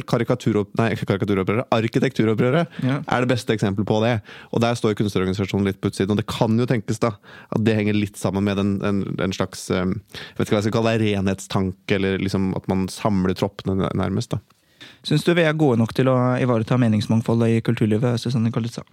[0.10, 1.68] karikaturopprøret.
[1.78, 2.98] Arkitekturopprøret ja.
[3.06, 4.16] er det beste eksempelet på det.
[4.50, 6.16] Og der står kunstnerorganisasjonen litt på utsiden.
[6.16, 7.14] Og det kan jo tenkes da,
[7.54, 10.62] at det henger litt sammen med en, en, en slags eh, jeg vet ikke hva
[10.64, 14.34] jeg skal kalle det, renhetstanke, eller liksom at man samler troppene nærmest.
[14.34, 14.42] da.
[15.06, 18.18] Syns du vi er gode nok til å ivareta meningsmangfoldet i kulturlivet?
[18.22, 18.84] Susanne Kallitza?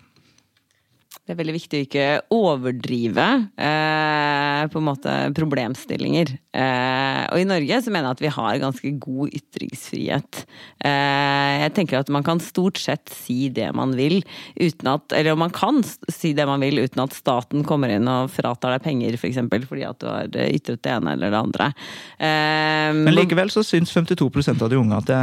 [1.25, 2.07] Det er veldig viktig å ikke
[2.37, 3.25] overdrive
[3.57, 6.35] eh, på en måte problemstillinger.
[6.53, 10.43] Eh, og i Norge så mener jeg at vi har ganske god ytringsfrihet.
[10.85, 14.21] Eh, jeg tenker at man kan stort sett si det man vil
[14.61, 15.81] uten at Eller man kan
[16.13, 19.25] si det man vil uten at staten kommer inn og fratar deg penger, f.eks.
[19.25, 21.73] For eksempel, fordi at du har ytret det ene eller det andre.
[22.21, 25.23] Eh, Men likevel så syns 52% av de unge at det,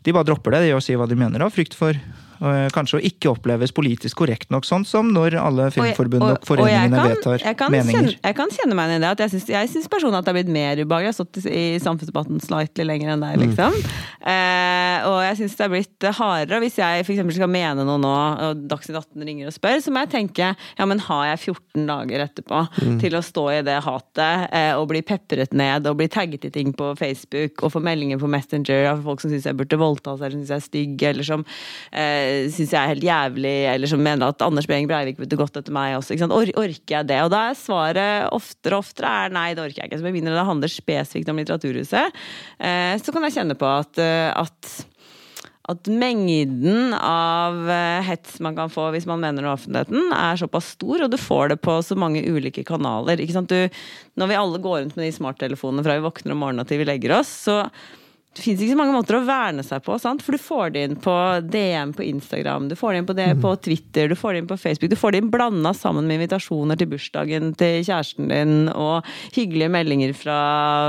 [0.00, 1.92] de bare dropper det, de å si hva de mener av frykt for
[2.74, 6.48] kanskje å ikke oppleves politisk korrekt nok, sånn som når alle filmforbund og, og, og
[6.48, 7.92] foreningene kan, vedtar meninger.
[7.96, 9.12] Kjenne, jeg kan kjenne meg inn i det.
[9.12, 11.06] at Jeg syns personlig at det har blitt mer ubehagelig.
[11.06, 13.76] Jeg har stått i samfunnsdebatten slightly lenger enn deg, liksom.
[13.76, 13.94] Mm.
[14.32, 16.60] Eh, og jeg syns det har blitt hardere.
[16.64, 17.22] Hvis jeg f.eks.
[17.38, 18.14] skal mene noe nå,
[18.48, 21.86] og Dagsnytt 18 ringer og spør, så må jeg tenke ja, men har jeg 14
[21.88, 22.98] dager etterpå mm.
[23.02, 26.52] til å stå i det hatet eh, og bli pepret ned og bli tagget i
[26.54, 30.20] ting på Facebook og få meldinger på Messenger av folk som syns jeg burde voldtas
[30.20, 31.44] eller syns jeg er stygg, eller som
[31.92, 35.38] eh, eh, syns jeg er helt jævlig, eller som mener at Anders Behring Breivik burde
[35.38, 36.18] gått etter meg også.
[36.26, 37.20] Or orker jeg det?
[37.26, 40.00] Og da er svaret oftere og oftere er nei, det orker jeg ikke.
[40.00, 42.20] Så med mindre det handler spesifikt om Litteraturhuset,
[42.58, 44.76] eh, så kan jeg kjenne på at, eh, at
[45.66, 50.38] at mengden av eh, hets man kan få hvis man mener noe i offentligheten, er
[50.38, 53.18] såpass stor, og du får det på så mange ulike kanaler.
[53.18, 53.58] Du,
[54.14, 56.86] når vi alle går rundt med de smarttelefonene fra vi våkner om morgenen til vi
[56.86, 57.64] legger oss, så
[58.36, 60.20] det fins ikke så mange måter å verne seg på, sant?
[60.24, 61.12] for du får det inn på
[61.48, 63.60] DM på Instagram, du får det inn på, det på mm.
[63.64, 64.90] Twitter, du får det inn på Facebook.
[64.92, 69.72] Du får det inn blanda sammen med invitasjoner til bursdagen til kjæresten din, og hyggelige
[69.72, 70.40] meldinger fra,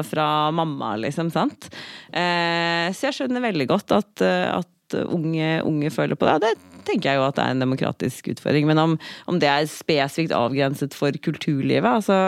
[0.07, 1.69] fra mamma, liksom, sant.
[2.11, 6.49] Eh, så jeg skjønner veldig godt at, at unge, unge, føler på det.
[6.49, 8.67] Det tenker jeg jo at det er en demokratisk utfordring.
[8.67, 8.97] Men om,
[9.31, 12.19] om det er spesifikt avgrenset for kulturlivet, altså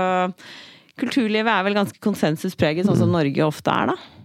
[1.00, 3.14] Kulturlivet er vel ganske konsensuspreget, sånn som mm.
[3.16, 4.19] Norge ofte er, da.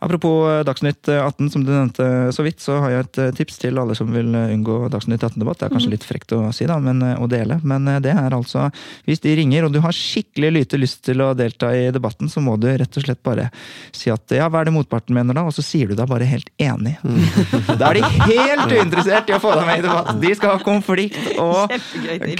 [0.00, 2.04] Apropos eh, Dagsnytt 18, som du nevnte
[2.36, 5.22] så vidt, så har jeg et eh, tips til alle som vil eh, unngå Dagsnytt
[5.24, 5.56] 18-debatt.
[5.62, 8.66] Det er kanskje litt frekt å si, da, men, å dele, men det er altså
[9.08, 12.42] Hvis de ringer og du har skikkelig lite lyst til å delta i debatten, så
[12.44, 13.48] må du rett og slett bare
[13.96, 15.46] si at ja, hva er det motparten mener da?
[15.48, 16.96] Og så sier du deg bare helt enig.
[17.80, 20.12] Da er de helt uinteressert i å få deg med i debatt!
[20.20, 21.72] De skal ha konflikt og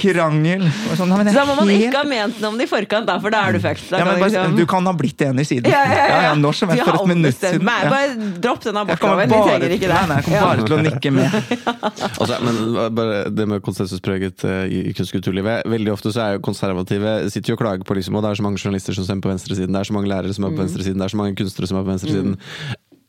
[0.01, 0.63] krangel.
[0.67, 2.67] Og sånn, nei, men Så da må man helt- ikke ha ment noe om det
[2.67, 3.89] i forkant, da, for da er du fucked.
[3.91, 5.71] Ja, men bare, liksom- Du kan ha blitt enig siden.
[5.71, 6.21] ja, ja, ja.
[6.29, 6.85] ja, når som helst.
[6.87, 7.65] For et minutt siden.
[7.67, 9.93] Bare dropp den abortloven, vi trenger ikke det.
[9.93, 11.37] nei, nei, jeg kommer bare til å nikke med.
[12.17, 12.55] Altså, men
[12.97, 14.97] bare det med konsensuspreget eh, i kunstkulturlivet.
[14.97, 18.17] kunst- og kulturlivet Veldig ofte så er jo konservative sitter jo og klager på liksom,
[18.17, 20.33] og det er så mange journalister som stemmer på venstresiden, det er så mange lærere
[20.33, 22.37] som er på venstresiden, det er så mange kunstnere som er på venstresiden.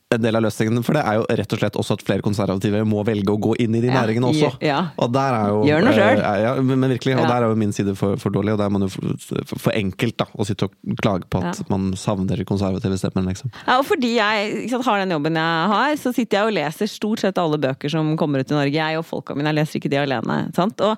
[0.08, 2.80] En del av løsningen for det er jo rett og slett også at flere konservative
[2.88, 4.48] må velge å gå inn i de Ja, næringene også.
[4.64, 4.78] ja.
[4.96, 7.16] Og der er jo Gjør noe eh, Ja, men virkelig.
[7.18, 9.44] Og der er jo min side for, for dårlig, og der er man jo for,
[9.52, 13.52] for, enkelt da, å sitte og klage på at man savner konservative stemmer, liksom.
[13.66, 16.88] Ja, og fordi jeg sant, har den jobben jeg har, så sitter jeg og leser
[16.88, 18.80] stort sett alle bøker som kommer ut i Norge.
[18.80, 20.40] Jeg og folka mine, jeg leser ikke de alene.
[20.56, 20.80] Sant?
[20.88, 20.96] Og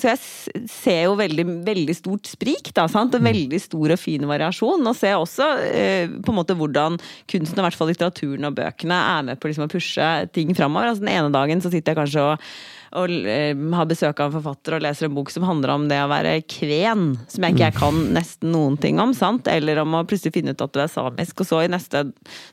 [0.00, 3.14] så jeg ser jo veldig, veldig stort sprik, da, sant?
[3.16, 4.86] En veldig stor og fin variasjon.
[4.86, 6.98] Og ser også eh, på en måte hvordan
[7.30, 10.54] kunsten, og i hvert fall litteraturen og bøkene, er med på liksom, å pushe ting
[10.56, 10.92] framover.
[10.92, 12.50] Altså, den ene dagen så sitter jeg kanskje og
[12.96, 15.98] og eh, har besøk av en forfatter og leser en bok som handler om det
[16.00, 19.48] å være kven, som jeg ikke jeg kan nesten noen ting om, sant?
[19.50, 21.42] eller om å plutselig finne ut at du er samisk.
[21.42, 22.06] Og så i neste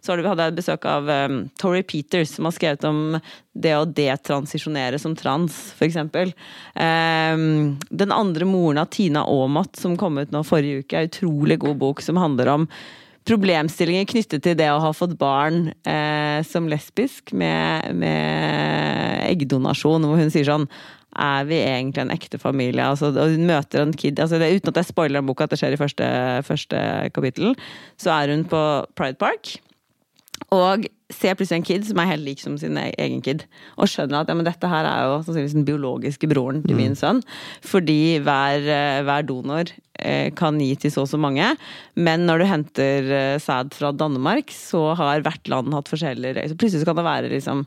[0.04, 3.20] så hadde jeg besøk av um, Tori Peters, som har skrevet om
[3.54, 6.34] det å detransisjonere som trans, eksempel.
[6.76, 11.62] Um, den andre moren av Tina Aamodt, som kom ut nå forrige uke, er utrolig
[11.64, 12.68] god bok som handler om
[13.28, 20.20] problemstillinger knyttet til det å ha fått barn eh, som lesbisk med, med eggdonasjon, hvor
[20.20, 20.68] hun sier sånn
[21.14, 22.86] er vi egentlig en ekte familie?
[22.86, 25.54] Altså, og hun møter en kid altså, det, Uten at jeg spoiler en boka, at
[25.54, 26.08] det skjer i første,
[26.48, 26.82] første
[27.14, 27.54] kapittel,
[28.02, 28.64] så er hun på
[28.98, 29.56] Pride Park.
[30.54, 33.46] Og ser plutselig en kid som er helt lik som sin e- egen kid.
[33.78, 36.98] Og skjønner at ja, men dette her er jo sannsynligvis den biologiske broren til min
[36.98, 37.22] sønn.
[37.66, 39.70] Fordi hver, eh, hver donor
[40.36, 41.54] kan gi til så og så mange.
[41.96, 46.58] Men når du henter eh, sæd fra Danmark, så har hvert land hatt forskjellige så
[46.60, 47.64] Plutselig kan det være liksom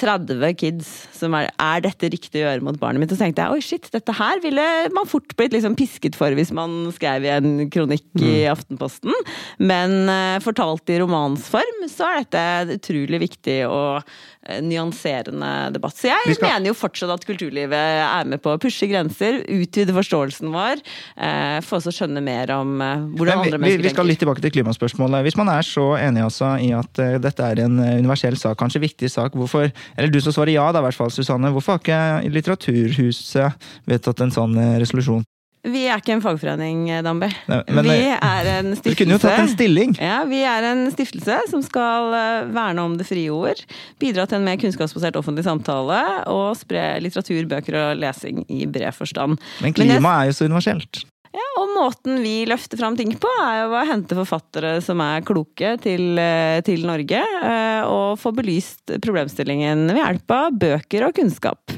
[0.00, 3.12] 30 kids som er Er dette riktig å gjøre mot barnet mitt?
[3.12, 6.34] Og så tenkte jeg oi, shit, dette her ville man fort blitt liksom pisket for
[6.36, 9.14] hvis man skrev i en kronikk i Aftenposten.
[9.62, 14.14] Men eh, fortalt i romansform, så er dette utrolig viktig eh,
[14.62, 15.94] nyanserende debatt.
[15.94, 19.94] Så jeg skal- mener jo fortsatt at kulturlivet er med på å pushe grenser, utvide
[19.94, 20.82] forståelsen vår,
[21.16, 23.78] eh, få oss å skjønne mer om eh, hvordan andre andre tenker.
[23.78, 25.22] vi, vi skal litt tilbake til klimaspørsmålet.
[25.26, 28.58] Hvis man er så enig altså, i at uh, dette er en eh, universell sak,
[28.58, 31.52] kanskje viktig sak, hvorfor Eller du som svarer ja, da, i hvert fall, Susanne.
[31.52, 35.24] Hvorfor har ikke Litteraturhuset vedtatt en sånn eh, resolusjon?
[35.62, 37.28] Vi er ikke en fagforening, eh, Dambi.
[37.46, 38.96] Vi er en stiftelse.
[38.96, 39.92] Du kunne jo tatt en stilling!
[40.00, 43.62] Ja, Vi er en stiftelse som skal eh, verne om det frie ord.
[44.02, 46.00] Bidra til en mer kunnskapsbasert offentlig samtale
[46.32, 49.38] og spre litteratur, bøker og lesing i bred forstand.
[49.62, 51.04] Men Men jeg- klima er jo så universelt.
[51.32, 55.22] Ja, og måten vi løfter fram ting på, er jo å hente forfattere som er
[55.24, 61.14] kloke til, eh, til Norge, eh, og få belyst problemstillingen ved hjelp av bøker og
[61.14, 61.70] kunnskap.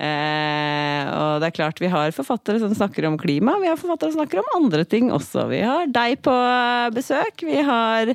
[0.00, 4.14] Eh, og det er klart vi har forfattere som snakker om klima, vi har forfattere
[4.14, 5.44] som snakker om andre ting også.
[5.50, 6.36] Vi har deg på
[6.96, 8.14] besøk, vi har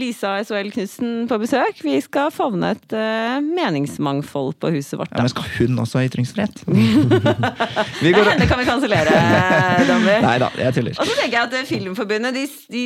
[0.00, 1.82] Lisa SOL Knutsen på besøk.
[1.84, 5.12] Vi skal favne et eh, meningsmangfold på huset vårt.
[5.12, 6.64] Ja, men skal hun også ha ytringsfrihet?
[6.68, 9.20] Nei, det kan vi kansellere,
[9.88, 10.16] Dambi.
[10.26, 10.96] Nei da, jeg tuller.
[10.96, 12.84] Og så tenker jeg at Filmforbundet de, de?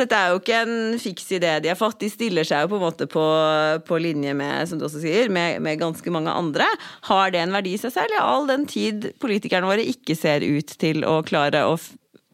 [0.00, 2.00] Dette er jo ikke en fiks idé de har fått.
[2.04, 3.24] De stiller seg jo på en måte på,
[3.88, 6.68] på linje med som du også sier, med, med ganske mange andre.
[7.08, 8.18] Har det en verdi i seg selv?
[8.20, 11.78] All den tid politikerne våre ikke ser ut til å klare å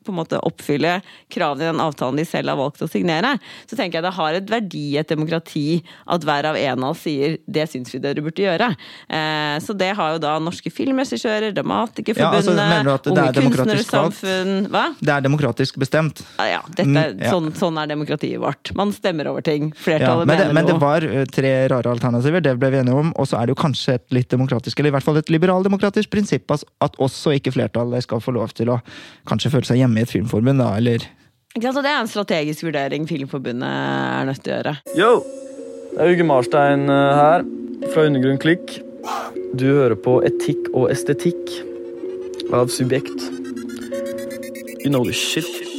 [0.06, 1.00] på en måte oppfylle
[1.32, 4.38] kravene i den avtalen de selv har valgt å signere, så tenker jeg det har
[4.38, 7.98] et verdi i et demokrati at hver av en av oss sier 'det syns vi
[8.02, 8.70] dere burde gjøre'.
[9.08, 13.32] Eh, så det har jo da norske filmregissører, Ja, Dramatikerforbundet, altså, mener det Unge er?
[13.36, 14.84] Kunstnersamfunn Hva?
[15.00, 16.22] Det er demokratisk bestemt.
[16.38, 17.30] Ja, ja, dette, Mm, ja.
[17.30, 18.74] Sånn, sånn er demokratiet vårt.
[18.74, 19.70] Man stemmer over ting.
[19.70, 22.78] Ja, Flertallet men, det, mener men det var eh, tre rare alternativer, det ble vi
[22.78, 23.12] enige om.
[23.16, 26.10] Og så er det jo kanskje et litt demokratisk, eller i hvert fall et liberaldemokratisk
[26.12, 28.80] prinsipp at også ikke flertallet skal få lov til å
[29.28, 31.04] kanskje føle seg hjemme i et filmforbund, da, eller
[31.56, 31.78] Ikke sant?
[31.80, 34.74] Og det er en strategisk vurdering Filmforbundet er nødt til å gjøre.
[34.98, 35.12] Yo!
[35.96, 37.46] Det er Uge Marstein eh, her,
[37.94, 38.76] fra Undergrunn Klikk.
[39.56, 41.54] Du hører på Etikk og estetikk
[42.52, 43.30] av Subjekt.
[44.84, 45.75] You know the shit.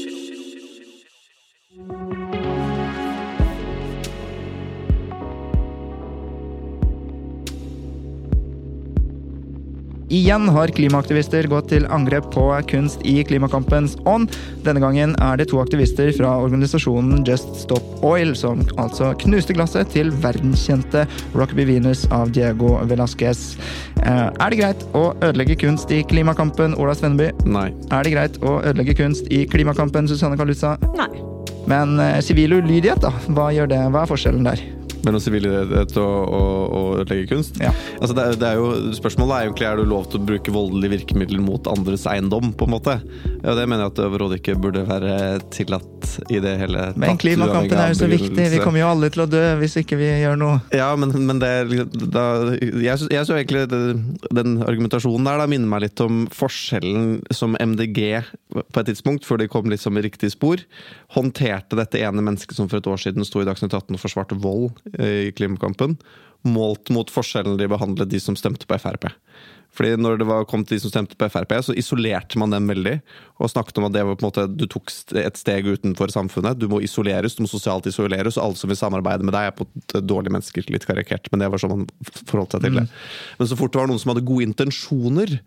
[10.17, 14.33] Igjen har klimaaktivister gått til angrep på kunst i klimakampens ånd.
[14.65, 19.91] Denne gangen er det to aktivister fra organisasjonen Just Stop Oil som altså knuste glasset
[19.93, 21.05] til verdenskjente
[21.37, 23.43] Rockaby Venus av Diego Velázquez.
[24.03, 27.31] Eh, Er det greit å ødelegge kunst i klimakampen, Ola Svenneby?
[27.45, 27.69] Nei.
[27.91, 30.77] Er det greit å ødelegge kunst i klimakampen, Susanne Kalutza?
[30.97, 31.11] Nei.
[31.67, 33.11] Men eh, sivil ulydighet, da?
[33.27, 33.83] Hva gjør det?
[33.91, 34.61] Hva er forskjellen der?
[35.05, 37.59] Mellom sivilidrett og, og, og ødelegge kunst?
[37.61, 37.71] Ja.
[38.01, 40.53] Altså det, er- det er jo, spørsmålet er egentlig er det lov til å bruke
[40.55, 42.53] voldelige virkemidler mot andres eiendom.
[42.57, 42.97] på en måte.
[43.43, 46.97] Ja, Det mener jeg at det overhodet ikke burde være tillatt i det hele tatt.
[47.03, 48.49] Men klimakampen er jo så viktig.
[48.55, 50.59] Vi kommer jo alle til å dø hvis ikke vi gjør noe.
[50.75, 52.25] Ja, men, men det liksom- da,
[52.57, 53.81] Jeg syns egentlig det,
[54.33, 58.23] den argumentasjonen der da minner meg litt om forskjellen som MDG
[58.57, 60.57] på et tidspunkt, før de kom liksom i riktig spor,
[61.15, 64.37] håndterte dette ene mennesket som for et år siden sto i Dagsnytt 18 og forsvarte
[64.41, 65.97] vold i klimakampen,
[66.47, 69.09] målt mot forskjellen de behandlet de som stemte på Frp.
[69.77, 72.69] Fordi når det var, kom til de som stemte på Frp, så isolerte man dem
[72.71, 72.95] veldig.
[73.37, 74.89] Og snakket om at det var på en måte, du tok
[75.21, 76.57] et steg utenfor samfunnet.
[76.57, 79.57] Du må isoleres, du må sosialt isoleres, og alle som vil samarbeide med deg, er
[79.57, 80.65] på et dårlige mennesker.
[80.73, 81.87] Litt karikert, men det var sånn man
[82.23, 82.87] forholdt seg til det.
[83.37, 85.37] Men så fort det var noen som hadde gode intensjoner,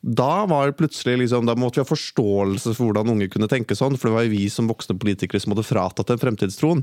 [0.00, 3.76] da var det plutselig liksom, da måtte vi ha forståelse for hvordan unge kunne tenke
[3.76, 6.80] sånn, for det var jo vi som voksne politikere som hadde fratatt dem fremtidstroen.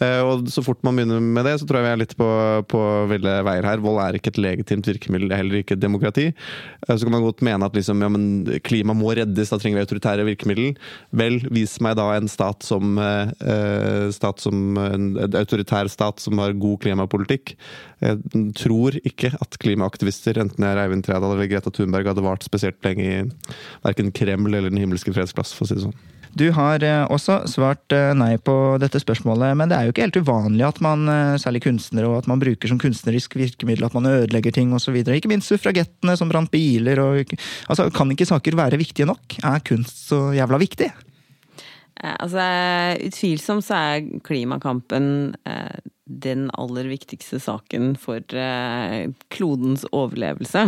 [0.00, 2.28] Eh, og så fort man begynner med det, så tror jeg vi er litt på,
[2.68, 3.84] på ville veier her.
[3.84, 6.26] Vold er ikke et legitimt virkemiddel, er heller ikke et demokrati.
[6.30, 9.86] Eh, så kan man godt mene at liksom, ja, klima må reddes, da trenger vi
[9.86, 10.74] autoritære virkemiddel.
[11.16, 16.36] Vel, vis meg da en stat som, eh, eh, stat som en autoritær stat som
[16.44, 17.56] har god klimapolitikk.
[18.00, 22.46] Jeg tror ikke at klimaaktivister, enten jeg er Eivind Trædal eller Greta Thunberg, hadde vart
[22.46, 23.18] spesielt lenge i
[23.84, 26.00] verken Kreml eller Den himmelske fredsplass, for å si det sånn.
[26.38, 30.04] Du har eh, også svart eh, nei på dette spørsmålet, men det er jo ikke
[30.06, 33.96] helt uvanlig at man, eh, særlig kunstnere, og at man bruker som kunstnerisk virkemiddel at
[33.98, 35.00] man ødelegger ting osv.
[35.02, 37.34] Ikke minst suffragettene som brant biler og
[37.70, 39.36] Altså, kan ikke saker være viktige nok?
[39.46, 40.88] Er kunst så jævla viktig?
[42.00, 42.44] Altså,
[43.06, 45.80] utvilsomt så er klimakampen eh,
[46.10, 50.64] den aller viktigste saken for eh, klodens overlevelse.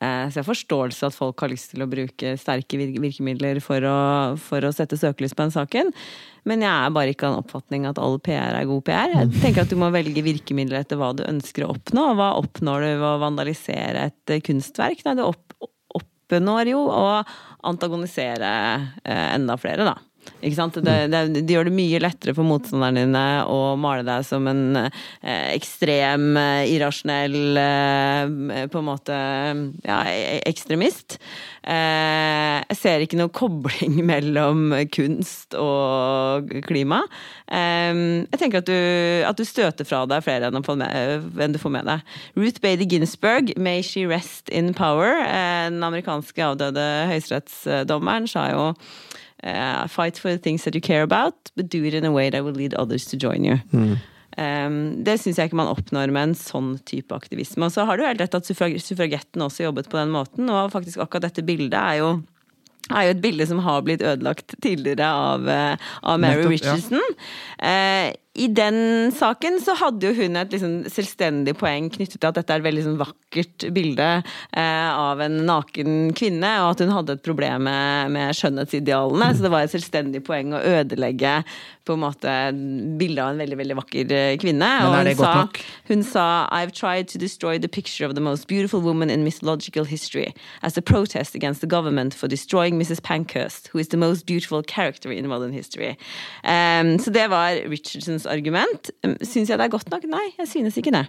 [0.00, 3.98] Eh, så jeg forståelse at folk har lyst til å bruke sterke virkemidler for å,
[4.40, 5.92] for å sette søkelys på den saken.
[6.46, 9.16] Men jeg er bare ikke av den oppfatning at all PR er god PR.
[9.16, 12.12] Jeg tenker at du må velge virkemidler etter hva du ønsker å oppnå.
[12.12, 15.02] Og hva oppnår du ved å vandalisere et eh, kunstverk?
[15.06, 15.42] Nei, du opp
[15.96, 17.06] oppnår jo å
[17.70, 18.48] antagonisere
[19.06, 19.94] enda flere, da.
[20.40, 24.78] Det, det, de gjør det mye lettere for motstanderne dine å male deg som en
[24.78, 29.16] eh, ekstrem, eh, irrasjonell eh, på en måte
[29.86, 31.18] ja, e- ekstremist.
[31.66, 37.02] Eh, jeg ser ikke noe kobling mellom kunst og klima.
[37.48, 37.90] Eh,
[38.28, 38.76] jeg tenker at du,
[39.26, 42.14] at du støter fra deg flere enn, med, enn du får med deg.
[42.38, 48.70] Ruth Bader Ginsburg, 'May she rest in power', eh, den amerikanske avdøde høyesterettsdommeren, sa jo
[49.46, 52.28] eh, Fight for the things that you care about, but do it in a way
[52.30, 53.58] that will lead others to join you.
[54.36, 57.68] Um, det syns jeg ikke man oppnår med en sånn type aktivisme.
[57.68, 60.74] Og så har du helt rett at suffragetten suffragettene også jobbet på den måten, og
[60.74, 62.16] faktisk akkurat dette bildet er jo
[62.86, 66.74] er jo et bilde som har blitt ødelagt tidligere av, eh, av Mary Nettopp, ja.
[66.76, 67.16] Richardson.
[67.58, 72.36] Eh, I den saken så hadde jo hun et liksom selvstendig poeng knyttet til at
[72.36, 76.92] dette er et veldig sånn vakkert bilde eh, av en naken kvinne, og at hun
[76.92, 79.30] hadde et problem med, med skjønnhetsidealene.
[79.36, 81.38] Så det var et selvstendig poeng å ødelegge
[81.86, 82.32] på en måte
[82.98, 84.68] bildet av en veldig veldig vakker eh, kvinne.
[84.84, 85.60] Men er det godt sa- nok?
[85.88, 89.84] hun sa I've tried to destroy the picture of the most beautiful woman in mythological
[89.84, 93.00] history as a protest against the government for destroying Mrs.
[93.00, 95.96] Pankhurst, who is the most beautiful character in modern history.
[96.44, 98.90] Um, så det var Richardsons argument.
[99.06, 100.06] Um, Syns jeg det er godt nok?
[100.10, 101.04] Nei, jeg synes ikke det.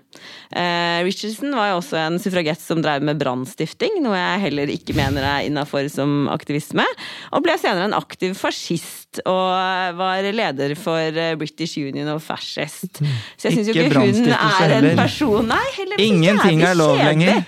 [0.52, 4.96] Eh, Richardson var jo også en suffragett som drev med brannstifting, noe jeg heller ikke
[4.98, 6.86] mener er innafor som aktivisme,
[7.32, 13.02] og ble senere en aktiv fascist og var leder for uh, British Union of Fascist.
[13.38, 16.98] Så jeg syns jo Ikke hun er en person Nei, heller ikke Ingenting er lov
[17.00, 17.44] lenger.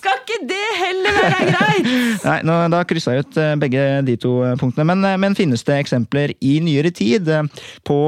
[0.00, 1.90] Skal ikke det heller være greit?
[2.28, 4.86] Nei, nå, Da kryssa jeg ut eh, begge de to eh, punktene.
[4.88, 7.28] Men, eh, men finnes det eksempler i nyere tid
[7.86, 7.98] på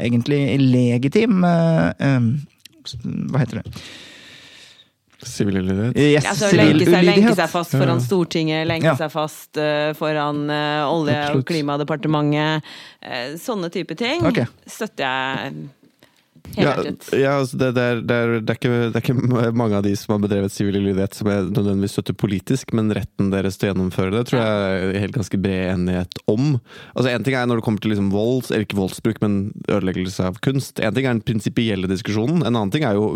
[0.00, 3.66] egentlig legitim Hva heter det?
[5.26, 5.96] Sivil ulydighet.
[5.96, 8.96] Yes, Altså, lenke, seg, lenke seg fast foran Stortinget, lenke Ja.
[8.98, 12.62] seg fast uh, foran uh, Olje- og klimadepartementet.
[13.00, 14.46] Uh, sånne type ting okay.
[14.68, 15.52] støtter jeg
[16.56, 16.72] Ja,
[17.12, 19.84] ja altså det, det, er, det, er, det, er ikke, det er ikke mange av
[19.86, 23.68] de som har bedrevet sivil ulydighet som jeg nødvendigvis støtter politisk, men retten deres til
[23.68, 26.56] å gjennomføre det tror jeg er helt ganske bred enighet om.
[26.94, 30.30] Altså En ting er når det kommer til liksom vold, eller ikke voldsbruk, men ødeleggelse
[30.30, 30.80] av kunst.
[30.80, 33.10] En ting er den prinsipielle diskusjonen, en annen ting er jo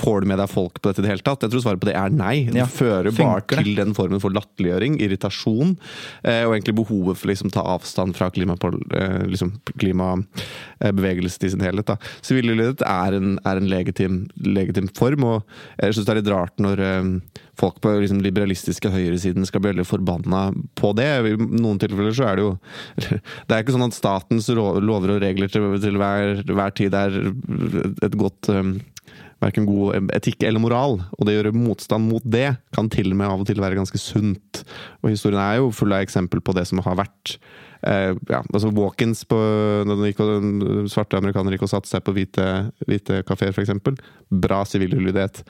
[0.00, 1.44] får du med deg folk på dette i det hele tatt?
[1.46, 2.46] Jeg tror svaret på det er nei.
[2.50, 3.60] Det Ja, fører bare det?
[3.62, 5.76] til den formen for latterliggjøring, irritasjon,
[6.24, 11.64] eh, og egentlig behovet for liksom ta avstand fra klimabevegelsen eh, liksom klimabevegelsen i sin
[11.64, 11.86] helhet.
[11.86, 11.96] da.
[12.24, 16.32] Sivil ulydighet er en, er en legitim, legitim form, og jeg syns det er litt
[16.32, 17.12] rart når eh,
[17.58, 21.08] folk på liksom, liberalistiske høyresiden skal bli veldig forbanna på det.
[21.32, 22.52] I noen tilfeller så er det jo
[23.46, 27.16] Det er ikke sånn at statens lover og regler til, til hver, hver tid er
[28.04, 28.76] et godt um,
[29.44, 30.94] Verken god etikk eller moral.
[31.18, 33.76] Og det å gjøre motstand mot det kan til og med av og til være
[33.76, 34.62] ganske sunt.
[35.04, 37.36] Og historien er jo full av eksempel på det som har vært.
[37.86, 39.38] Eh, ja, altså Walk-ins på
[39.86, 40.22] når gikk
[40.90, 42.46] svarte amerikanere gikk og satte seg på hvite,
[42.88, 43.70] hvite kafeer, f.eks.
[44.46, 45.44] Bra sivil ulydighet.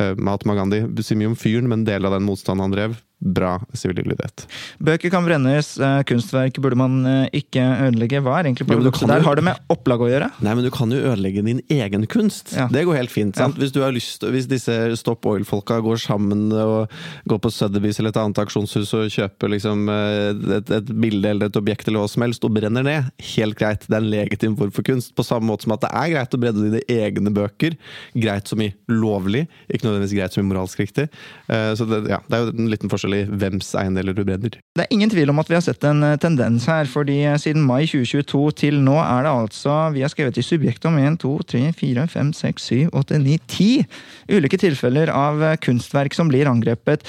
[0.00, 2.96] Eh, Mahatma Gandhi sier mye om fyren, men en del av den motstanden han drev,
[3.22, 4.44] bra sivil ulydighet.
[4.82, 8.22] Bøker kan brennes, eh, kunstverk burde man eh, ikke ødelegge.
[8.24, 9.22] Hva er egentlig produktet der?
[9.22, 10.30] Har det med opplag å gjøre?
[10.42, 12.52] Nei, men du kan jo ødelegge din egen kunst.
[12.56, 12.66] Ja.
[12.72, 13.38] Det går helt fint.
[13.38, 13.58] sant?
[13.60, 16.90] Hvis du har lyst, hvis disse Stop Oil-folka går sammen og
[17.30, 21.52] går på Sotheby's eller et annet aksjonshus og kjøper liksom eh, et, et bilde eller
[21.52, 23.86] et objekt eller hva som helst og brenner ned, helt greit.
[23.86, 25.14] Det er en legitim form for kunst.
[25.14, 27.78] På samme måte som at det er greit å brenne dine egne bøker.
[28.18, 31.06] Greit som i lovlig, ikke nødvendigvis greit som i moralsk riktig.
[31.46, 34.56] Så det, ja, det er jo en liten forskjell i hvems eiendeler du brenner.
[34.76, 37.38] Det er ingen tvil om at vi har sett en eh, tendens her, fordi eh,
[37.40, 41.20] siden mai 2022 til nå er det altså Vi har skrevet i subjekt om 1,
[41.22, 46.30] 2, 3, 4, 5, 6, 7, 8, 9, 10 ulike tilfeller av eh, kunstverk som
[46.32, 47.04] blir angrepet.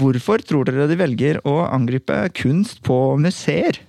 [0.00, 3.80] Hvorfor tror dere de velger å angripe kunst på museer?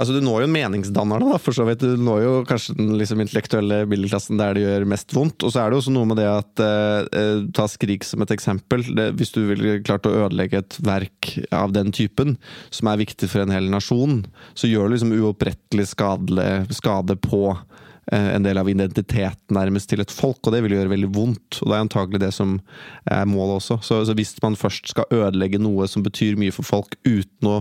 [0.00, 1.82] Altså Du når jo meningsdannerne, da, for så vidt.
[1.84, 5.44] Du når jo kanskje den liksom, intellektuelle middelklassen der det gjør mest vondt.
[5.44, 8.32] Og så er det jo også noe med det at eh, Ta Skrik som et
[8.32, 8.86] eksempel.
[8.96, 12.38] Det, hvis du ville klart å ødelegge et verk av den typen,
[12.72, 14.22] som er viktig for en hel nasjon,
[14.56, 20.14] så gjør du liksom uopprettelig skade på eh, en del av identiteten nærmest til et
[20.14, 21.60] folk, og det vil gjøre veldig vondt.
[21.60, 22.56] Og det er antagelig det som
[23.04, 23.82] er målet også.
[23.84, 27.58] Så, så hvis man først skal ødelegge noe som betyr mye for folk, uten å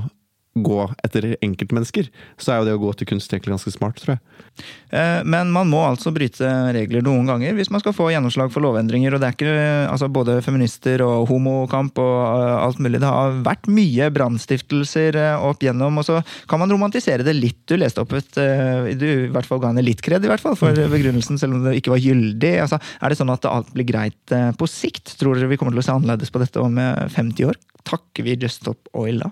[0.57, 2.07] gå etter enkeltmennesker,
[2.41, 4.21] så er jo det å gå til kunst egentlig ganske smart, tror jeg.
[4.91, 8.65] Eh, Men man må altså bryte regler noen ganger hvis man skal få gjennomslag for
[8.65, 9.13] lovendringer.
[9.13, 9.53] Og det er ikke
[9.91, 12.99] altså både feminister og homokamp og eh, alt mulig.
[12.99, 16.19] Det har vært mye brannstiftelser eh, opp gjennom, og så
[16.49, 17.61] kan man romantisere det litt.
[17.69, 18.33] Du leste opp et
[18.99, 21.67] Du i hvert fall ga henne litt kred i hvert fall for begrunnelsen, selv om
[21.67, 22.55] det ikke var gyldig.
[22.65, 25.13] Altså, er det sånn at alt blir greit på sikt?
[25.19, 27.59] Tror dere vi kommer til å se annerledes på dette om eh, 50 år?
[27.87, 29.31] Takker vi Just Stop Oil da?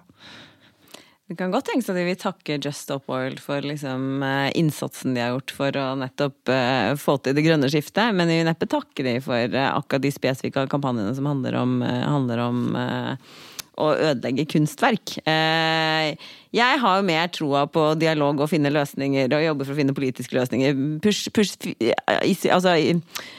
[1.27, 5.11] Det kan godt tenkes at de vil takke Just Stop Oil for liksom, eh, innsatsen
[5.15, 8.47] de har gjort for å nettopp uh, få til det grønne skiftet, men de vil
[8.47, 12.61] neppe takke de for uh, akkurat de spesifikke kampanjene som handler om, uh, handler om
[13.77, 15.17] å ødelegge kunstverk.
[15.27, 16.15] Eh,
[16.57, 19.93] jeg har jo mer troa på dialog og finne løsninger, og jobbe for å finne
[19.93, 20.77] politiske løsninger.
[21.03, 21.53] Push, push,
[22.49, 22.71] altså,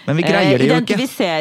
[0.07, 0.99] Men vi greier det jo ikke.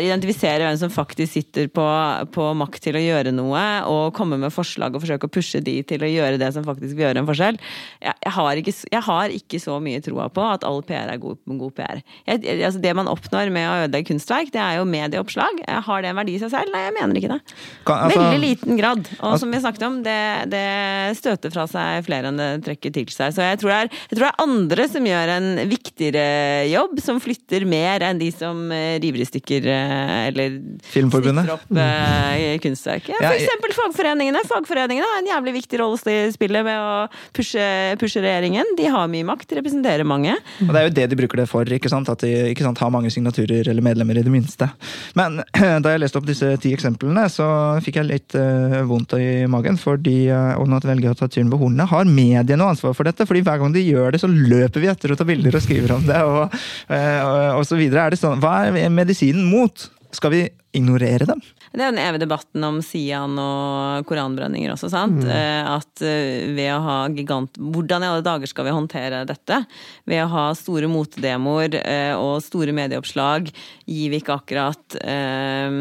[0.08, 1.86] identifisere, hvem som faktisk sitter på,
[2.34, 5.76] på makt til å gjøre noe, og komme med forslag og forsøke å pushe de
[5.84, 7.60] til å gjøre det som faktisk vil gjøre en forskjell.
[8.02, 11.22] Jeg, jeg, har, ikke, jeg har ikke så mye troa på at all PR er
[11.22, 12.02] god, god PR.
[12.26, 15.62] Jeg- altså det man oppnår med å ødelegge kunstverk, det er jo medieoppslag.
[15.68, 16.72] Har det en verdi i seg selv?
[16.74, 17.42] Nei, jeg mener ikke det.
[17.86, 18.87] Kan- altså- Veldig liten grad.
[18.94, 20.20] Og Altså- som vi snakket om, det,
[20.52, 23.34] det støter fra seg flere enn det trekker til seg.
[23.36, 26.26] Så jeg tror, er, jeg tror det er andre som gjør en viktigere
[26.72, 30.58] jobb, som flytter mer enn de som eh, river i stykker eh, eller
[30.92, 31.50] Filmforbundet?
[31.54, 33.10] opp eh, kunstverk.
[33.12, 34.44] Ja, Ja, for eksempel fagforeningene.
[34.48, 37.64] Fagforeningene har en jævlig viktig rolle i spillet med å pushe,
[38.02, 38.76] pushe regjeringen.
[38.78, 40.36] De har mye makt, representerer mange.
[40.64, 42.10] Og det er jo det de bruker det for, ikke sant?
[42.12, 44.70] at de ikke sant, har mange signaturer eller medlemmer i det minste.
[45.18, 45.42] Men
[45.84, 47.48] da jeg leste opp disse ti eksemplene, så
[47.84, 51.50] fikk jeg litt eh, vondt i magen, fordi uh, og nå velger å ta tyren
[51.52, 51.88] ved hornene.
[51.90, 53.28] Har mediene noe ansvar for dette?
[53.28, 55.96] Fordi hver gang de gjør det, så løper vi etter og tar bilder og skriver
[55.98, 56.58] om det, og,
[56.94, 58.06] eh, og, og så videre.
[58.06, 59.90] Er det sånn, hva er medisinen mot?
[60.16, 60.44] Skal vi
[60.78, 61.42] ignorere dem?
[61.74, 65.20] Det er den evige debatten om Sian og koranbrenninger også, sant?
[65.24, 65.32] Mm.
[65.74, 67.58] At eh, ved å ha gigant...
[67.58, 69.62] Hvordan i alle dager skal vi håndtere dette?
[70.08, 75.78] Ved å ha store motdemoer eh, og store medieoppslag gir vi ikke akkurat eh,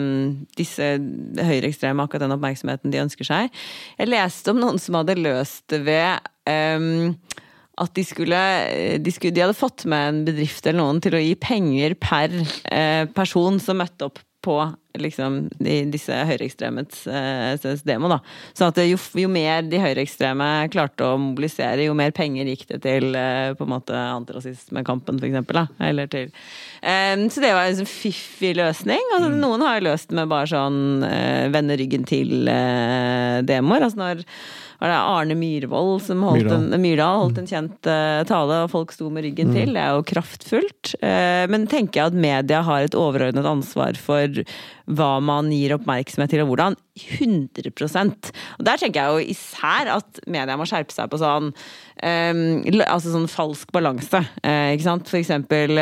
[0.58, 3.64] disse høyreekstreme akkurat den oppmerksomheten de ønsker seg.
[4.00, 7.36] Jeg leste om noen som hadde løst det ved eh,
[7.76, 8.38] at de skulle,
[9.04, 12.32] de skulle De hadde fått med en bedrift eller noen til å gi penger per
[12.72, 14.56] eh, person som møtte opp på
[14.96, 18.08] liksom, de, disse høyreekstremets eh, demo.
[18.10, 18.20] Da.
[18.56, 22.80] Så at jo, jo, mer de høyreekstreme klarte å mobilisere, jo mer penger gikk det
[22.86, 25.60] til eh, på en måte antirasismekampen, for eksempel.
[25.60, 25.66] Da.
[25.90, 26.30] Eller til
[26.80, 29.02] eh, Så det var en sånn fiffig løsning.
[29.16, 29.40] Altså, mm.
[29.42, 33.42] Noen har jo løst med bare sånn eh, vende ryggen til eh.
[33.46, 34.22] Altså når
[34.80, 36.64] var det Arne Myhrvold som holdt Myrdal.
[36.74, 39.56] en, Myrdal holdt en kjent uh, tale, og folk sto med ryggen mm.
[39.56, 39.72] til.
[39.76, 40.94] Det er jo kraftfullt.
[41.00, 44.42] Uh, men tenker jeg at media har et overordnet ansvar for
[44.86, 46.76] hva man gir oppmerksomhet til, og hvordan?
[46.96, 47.72] 100
[48.56, 52.40] Og der tenker jeg jo især at media må skjerpe seg på sånn um,
[52.86, 54.22] altså sånn falsk balanse.
[54.40, 55.10] Uh, ikke sant?
[55.10, 55.76] For eksempel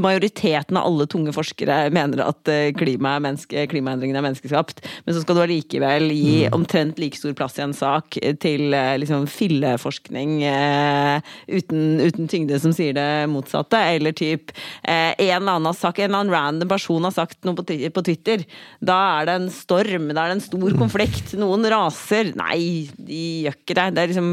[0.00, 5.16] majoriteten av alle tunge forskere mener at eh, klima er menneske, klimaendringene er menneskeskapt, men
[5.16, 6.56] så skal du allikevel gi mm.
[6.56, 11.18] omtrent like stor plass i en sak til eh, liksom filleforskning uh,
[11.48, 16.08] uten, uten, tyngde som sier det motsatte, eller typ uh, en eller annen sagt, en
[16.08, 18.46] eller annen random person har sagt noe på, på Twitter,
[18.80, 20.80] da er det en storm, da er det en stor mm.
[20.80, 22.32] konflikt, noen raser.
[22.38, 23.88] Nei, de gjør ikke det.
[23.96, 24.32] det er liksom,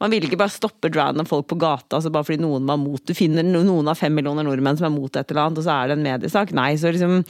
[0.00, 3.02] man vil ikke bare stoppe random folk på gata altså bare fordi noen var mot.
[3.06, 5.76] Du finner noen av fem millioner nordmenn som er mot et eller annet, og så
[5.76, 6.50] er det en mediesak.
[6.56, 7.22] Nei, så liksom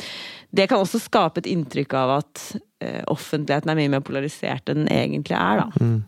[0.57, 4.87] Det kan også skape et inntrykk av at uh, offentligheten er mye mer polarisert enn
[4.87, 5.82] den egentlig er, da.
[5.82, 5.99] Mm.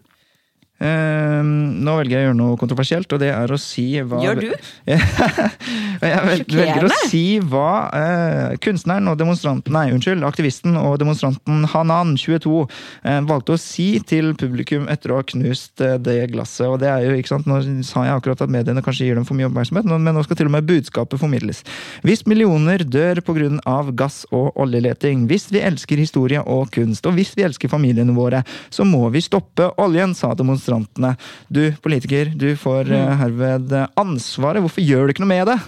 [0.78, 4.38] Uh, nå velger jeg å gjøre noe kontroversielt, og det er å si hva Gjør
[4.44, 4.50] du?
[6.06, 6.20] jeg
[6.54, 12.52] velger å si hva uh, kunstneren og demonstranten, nei, unnskyld, aktivisten og demonstranten Hanan, 22,
[12.62, 16.68] uh, eh, valgte å si til publikum etter å ha knust eh, det glasset.
[16.68, 19.26] Og det er jo, ikke sant, Nå sa jeg akkurat at mediene kanskje gir dem
[19.26, 21.64] for mye oppmerksomhet, men nå skal til og med budskapet formidles.
[22.06, 23.50] Hvis millioner dør pga.
[23.98, 28.44] gass- og oljeleting, hvis vi elsker historie og kunst, og hvis vi elsker familiene våre,
[28.70, 31.16] så må vi stoppe oljen, sa demonstranten demonstrantene.
[31.48, 33.18] Du politiker, du får mm.
[33.22, 34.62] herved ansvaret.
[34.64, 35.58] Hvorfor gjør du ikke noe med det?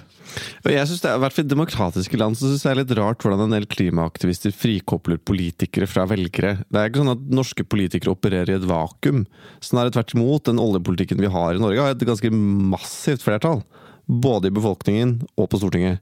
[0.70, 2.80] Jeg synes det er, I hvert fall i demokratiske land så synes jeg det er
[2.84, 6.60] litt rart hvordan en del klimaaktivister frikobler politikere fra velgere.
[6.70, 9.24] Det er ikke sånn at norske politikere opererer i et vakuum.
[9.64, 10.46] Snarere tvert imot.
[10.46, 13.64] Den oljepolitikken vi har i Norge har et ganske massivt flertall.
[14.10, 15.98] Både i befolkningen og på Stortinget.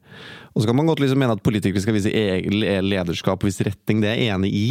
[0.58, 2.10] Og så kan man godt liksom mene at politikere skal vise
[2.82, 4.66] lederskap og vise retning, det er jeg enig i,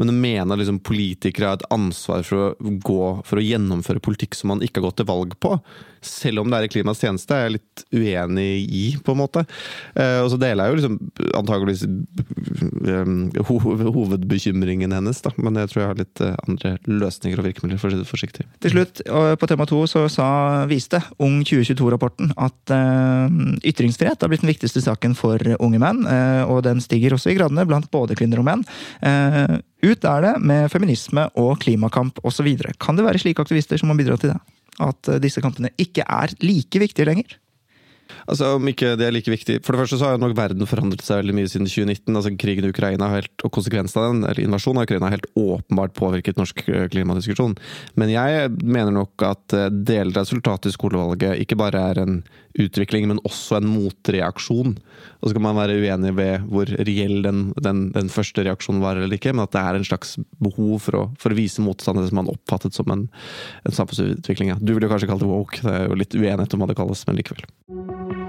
[0.00, 4.00] men å mene at liksom politikere har et ansvar for å, gå, for å gjennomføre
[4.00, 5.58] politikk som man ikke har gått til valg på,
[6.06, 9.42] selv om det er i klimaets tjeneste, er jeg litt uenig i, på en måte.
[9.98, 10.96] Eh, og så deler jeg jo liksom
[11.40, 11.82] antageligvis
[12.86, 17.80] eh, hovedbekymringen hennes, da, men jeg tror jeg har litt eh, andre løsninger og virkemidler,
[17.82, 18.46] for å si det forsiktig.
[18.64, 20.28] Til slutt, på tema to, så sa,
[20.70, 22.72] viste Ung 2022-rapporten at
[23.66, 26.02] ytringsfrihet har blitt den viktigste saken for unge menn,
[26.46, 28.64] og den stiger også i gradene blant både kvinner og menn.
[29.86, 32.48] Ut er det med feminisme og klimakamp osv.
[32.82, 34.40] Kan det være slike aktivister som må bidra til det?
[34.82, 37.36] at eh, disse kampene ikke er like viktige lenger?
[38.30, 41.02] Altså, Om ikke det er like viktig For det første så har nok verden forandret
[41.02, 42.14] seg veldig mye siden 2019.
[42.14, 45.30] altså Krigen i Ukraina helt, og konsekvensen av den, eller invasjonen av Ukraina har helt
[45.34, 47.56] åpenbart påvirket norsk eh, klimadiskusjon.
[47.98, 52.20] Men jeg mener nok at eh, deler av resultatet i skolevalget ikke bare er en
[52.62, 54.76] utvikling, men også en motreaksjon.
[55.20, 59.00] Og så kan man være uenig ved hvor reell den, den, den, første reaksjonen var
[59.00, 62.02] eller ikke, men at det er en slags behov for å, for å vise motstand
[62.04, 63.06] som man oppfattet som en,
[63.66, 64.54] en samfunnsutvikling.
[64.54, 64.60] Ja.
[64.60, 67.06] Du ville kanskje kalt det woke, det er jo litt uenighet om hva det kalles,
[67.08, 68.25] men likevel.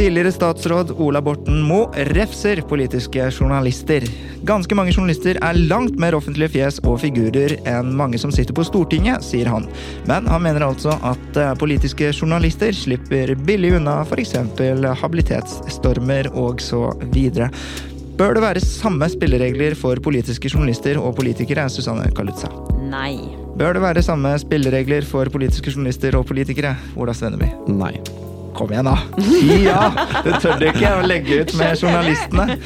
[0.00, 4.00] Tidligere statsråd Ola Borten Moe refser politiske journalister.
[4.48, 8.64] Ganske mange journalister er langt mer offentlige fjes og figurer enn mange som sitter på
[8.64, 9.66] Stortinget, sier han.
[10.08, 14.32] Men han mener altså at eh, politiske journalister slipper billig unna f.eks.
[15.02, 17.50] habilitetsstormer og så videre.
[18.16, 22.48] Bør det være samme spilleregler for politiske journalister og politikere, Susanne Kalutza?
[22.88, 23.18] Nei.
[23.60, 27.52] Bør det være samme spilleregler for politiske journalister og politikere, Ola Svenneby?
[27.68, 27.98] Nei.
[28.54, 28.98] Kom igjen, da!
[29.64, 29.90] Ja!
[30.24, 32.56] Det tør dere ikke å legge ut med journalistene.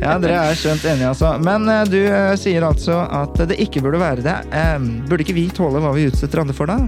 [0.00, 1.34] Ja, Dere er skjønt enige, altså.
[1.44, 4.36] Men eh, du eh, sier altså at det ikke burde være det.
[4.54, 4.78] Eh,
[5.08, 6.78] burde ikke vi tåle hva vi utsetter andre for, da?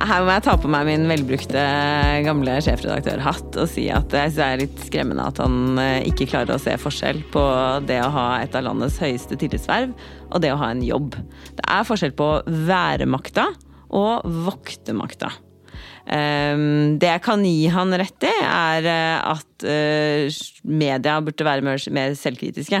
[0.00, 1.64] Her må jeg ta på meg min velbrukte
[2.24, 6.54] gamle sjefredaktørhatt og si at jeg synes det er litt skremmende at han ikke klarer
[6.56, 7.42] å se forskjell på
[7.84, 9.92] det å ha et av landets høyeste tillitsverv
[10.30, 11.18] og det å ha en jobb.
[11.58, 12.30] Det er forskjell på
[12.70, 13.50] væremakta
[13.92, 15.34] og voktemakta.
[16.10, 21.62] Um, det jeg kan gi han rett i, er eh, at uh, media burde være
[21.62, 22.80] mer, selvkritiske.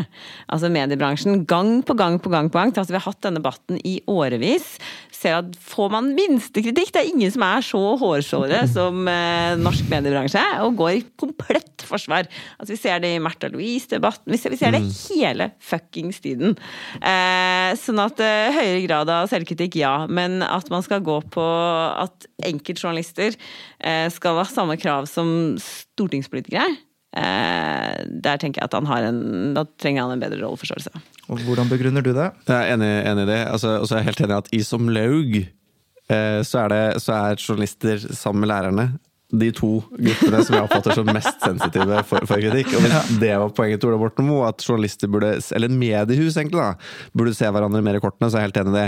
[0.50, 3.78] Altså mediebransjen, gang på gang på gang på gang, at vi har hatt denne debatten
[3.86, 4.72] i årevis,
[5.20, 9.56] ser at får man minste kritikk Det er ingen som er så hårsåre som eh,
[9.60, 12.28] norsk mediebransje, og går i komplett forsvar.
[12.58, 14.90] Altså, vi ser det i Märtha Louise-debatten, vi, vi, ser det mm.
[15.10, 16.56] hele fuckings tiden.
[17.00, 19.94] Eh, sånn at høyere grad av selvkritikk, ja.
[20.10, 21.46] Men at man skal gå på
[22.00, 28.86] at enkeltjournalister eh, skal ha samme krav som stortingspolitikere, eh, der tenker jeg at han
[28.86, 29.22] har en,
[29.56, 30.92] da trenger han en bedre rolleforståelse.
[31.30, 32.28] Og Hvordan begrunner du det?
[32.46, 33.40] Jeg er enig, enig i det.
[33.50, 36.68] Altså, og så er jeg helt enig i at i som laug eh, så er,
[36.74, 38.86] det, så er journalister sammen med lærerne
[39.30, 42.72] de to gruppene som jeg oppfatter som mest sensitive for, for kritikk.
[42.74, 46.58] Og hvis det var poenget til Ola Borten Moe, at journalister burde, eller mediehus egentlig,
[46.58, 46.74] da,
[47.16, 48.86] burde se hverandre mer i kortene, så er jeg helt enig i det.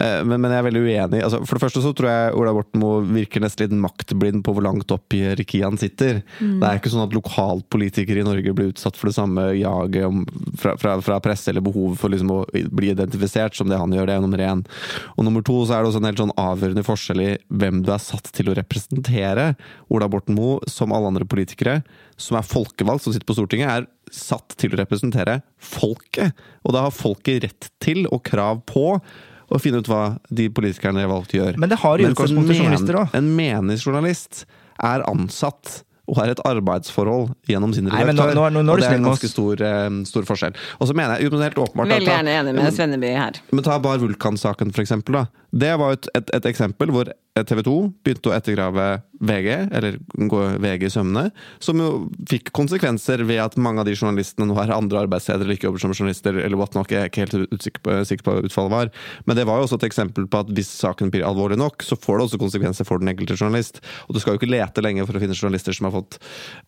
[0.00, 1.22] Eh, men, men, jeg er veldig uenig.
[1.26, 4.54] Altså, for det første så tror jeg Ola Borten Moe virker nesten litt maktblind på
[4.56, 6.22] hvor langt opp i hierarkiet han sitter.
[6.38, 6.58] Mm.
[6.62, 10.24] Det er ikke sånn at lokalpolitikere i Norge blir utsatt for det samme jaget om,
[10.60, 14.08] fra, fra, fra, presse eller behovet for liksom å bli identifisert som det han gjør.
[14.08, 14.64] Det er nummer én.
[15.14, 17.92] Og nummer to så er det også en helt sånn avgjørende forskjell i hvem du
[17.94, 19.52] er satt til å representere.
[19.92, 21.80] Ola Borten Moe, som alle andre politikere,
[22.20, 26.34] som er folkevalgt, som sitter på Stortinget, er satt til å representere folket.
[26.64, 28.98] Og da har folket rett til og krav på
[29.54, 31.58] å finne ut hva de politikerne de har valgt, gjør.
[31.60, 33.16] Men det har i utgangspunktet journalister òg.
[33.16, 34.44] En meningsjournalist
[34.82, 38.34] er ansatt og har et arbeidsforhold gjennom sin redaktør.
[38.36, 40.58] Nå, nå, nå, og det er en ganske stor, uh, stor forskjell.
[40.76, 43.40] Og så mener jeg, helt åpenbart Veldig gjerne enig med Svenneby her.
[43.54, 45.16] Men ta bare Vulkan-saken, for eksempel.
[45.16, 45.43] Da.
[45.54, 47.72] Det var et, et, et eksempel hvor TV 2
[48.06, 48.84] begynte å ettergrave
[49.24, 49.96] VG, eller
[50.30, 51.30] gå VG i sømmene,
[51.62, 51.88] som jo
[52.30, 55.82] fikk konsekvenser ved at mange av de journalistene nå har andre arbeidssteder eller ikke jobber
[55.82, 58.92] som journalister, eller what not, jeg er ikke helt utsikker på, sikker på utfallet var.
[59.26, 61.98] Men det var jo også et eksempel på at hvis saken blir alvorlig nok, så
[61.98, 63.82] får det også konsekvenser for den enkelte journalist.
[64.06, 66.20] Og du skal jo ikke lete lenge for å finne journalister som har fått,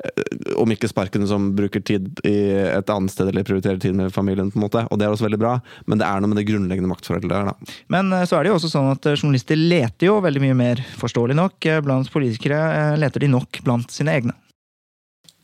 [0.03, 0.27] eh,
[0.59, 2.37] om ikke sparkene, som bruker tid i
[2.73, 4.83] et annet sted eller prioriterer tid med familien, på en måte.
[4.91, 5.57] Og det er også veldig bra,
[5.87, 7.79] men det er noe med det grunnleggende maktforholdet der, da.
[7.93, 10.59] Men eh, så er det jo også sånn at eh, journalister leter jo veldig mye
[10.59, 14.37] mer, forståelig nok, blant politikere leter de nok blant sine egne.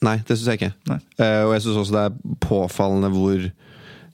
[0.03, 0.73] Nei, det syns jeg ikke.
[0.91, 0.99] Nei.
[1.47, 3.45] og jeg syns også det er påfallende hvor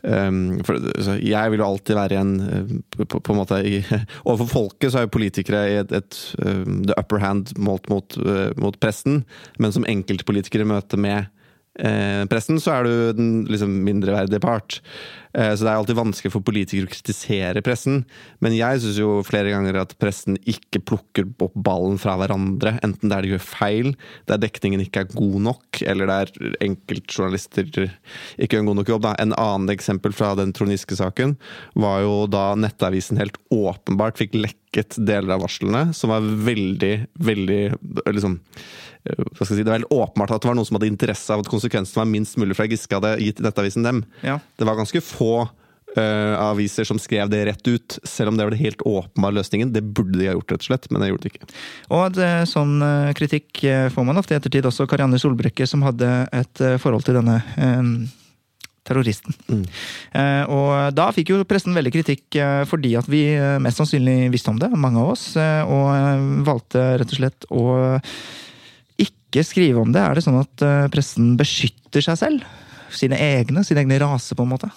[0.02, 2.74] um, for, altså, Jeg vil jo alltid være en uh,
[3.06, 3.80] på, på, en måte i,
[4.28, 8.18] Overfor folket så er jo politikere i et, et um, the upper hand målt mot,
[8.20, 9.22] uh, mot pressen,
[9.58, 11.32] men som enkeltpolitikere møter med
[11.78, 14.80] pressen, så er du den liksom, mindreverdige part.
[15.36, 18.02] Eh, så det er alltid vanskelig for politikere å kritisere pressen.
[18.44, 22.76] Men jeg syns jo flere ganger at pressen ikke plukker opp ballen fra hverandre.
[22.86, 23.92] Enten der de gjør feil,
[24.30, 26.32] der dekningen ikke er god nok, eller der
[26.64, 29.04] enkeltjournalister ikke gjør en god nok jobb.
[29.06, 29.16] Da.
[29.22, 31.36] En annen eksempel fra den Trond Giske-saken
[31.78, 34.36] var jo da Nettavisen helt åpenbart fikk
[34.68, 37.62] lekket deler av varslene, som var veldig, veldig
[38.12, 38.38] liksom
[39.08, 41.32] hva skal jeg si, Det var veldig åpenbart at det var noen som hadde interesse
[41.32, 44.02] av at konsekvensene var minst mulig for jeg Giske hadde gitt Nettavisen dem.
[44.20, 44.36] Ja.
[44.58, 48.52] Det var ganske få uh, aviser som skrev det rett ut, selv om det var
[48.52, 49.72] den helt åpenbare løsningen.
[49.72, 51.48] Det burde de ha gjort, rett og slett, men det gjorde de ikke.
[51.94, 52.74] Og det, sånn
[53.16, 53.64] kritikk
[53.94, 54.88] får man ofte i ettertid også.
[54.90, 57.38] Karianne Solbrekke, som hadde et forhold til denne
[58.86, 59.34] terroristen.
[59.48, 59.64] Mm.
[60.20, 63.22] Eh, og da fikk jo pressen veldig kritikk eh, fordi at vi
[63.62, 67.66] mest sannsynlig visste om det, mange av oss, eh, og valgte rett og slett å
[68.98, 70.02] ikke skrive om det.
[70.02, 72.52] Er det sånn at pressen beskytter seg selv?
[72.94, 73.64] Sine egne?
[73.66, 74.70] Sin egne rase, på en måte?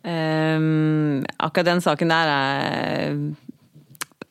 [0.00, 3.18] Um, akkurat den saken der er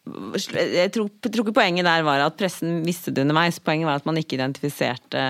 [0.10, 3.60] jeg tror, tror, ikke poenget der var at pressen visste det underveis.
[3.62, 5.22] Poenget var at man ikke identifiserte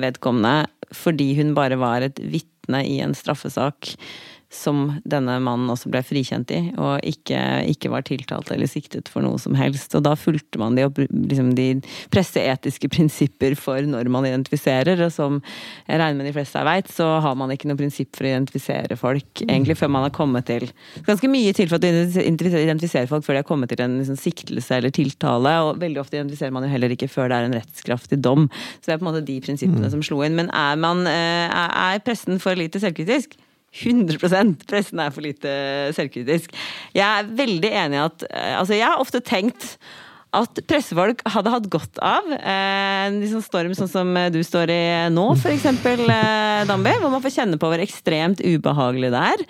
[0.00, 3.94] vedkommende fordi hun bare var et vitne i en straffesak
[4.48, 7.38] som denne mannen også ble frikjent i, og ikke,
[7.68, 9.92] ikke, var tiltalt eller siktet for noe som helst.
[9.98, 11.66] Og da fulgte man de, liksom de
[12.12, 15.40] presseetiske prinsipper for når man identifiserer, og som
[15.84, 18.30] jeg regner med de fleste her veit, så har man ikke noe prinsipp for å
[18.32, 20.70] identifisere folk, egentlig før man har kommet til
[21.04, 24.78] Ganske mye til for å identifisere folk før de har kommet til en liksom, siktelse
[24.78, 28.20] eller tiltale, og veldig ofte identifiserer man jo heller ikke før det er en rettskraftig
[28.24, 28.48] dom.
[28.78, 29.92] Så det er på en måte de prinsippene mm.
[29.92, 30.36] som slo inn.
[30.38, 33.36] Men er, man, eh, er pressen for lite selvkritisk?
[33.74, 35.50] 100% pressen er for lite
[35.96, 36.54] selvkritisk.
[36.96, 39.76] Jeg er veldig enig i at eh, Altså, jeg har ofte tenkt
[40.36, 44.82] at pressefolk hadde hatt godt av eh, en liksom storm sånn som du står i
[45.14, 46.96] nå, f.eks., eh, Dambi.
[46.98, 49.44] Hvor man får kjenne på hvor ekstremt ubehagelig det er.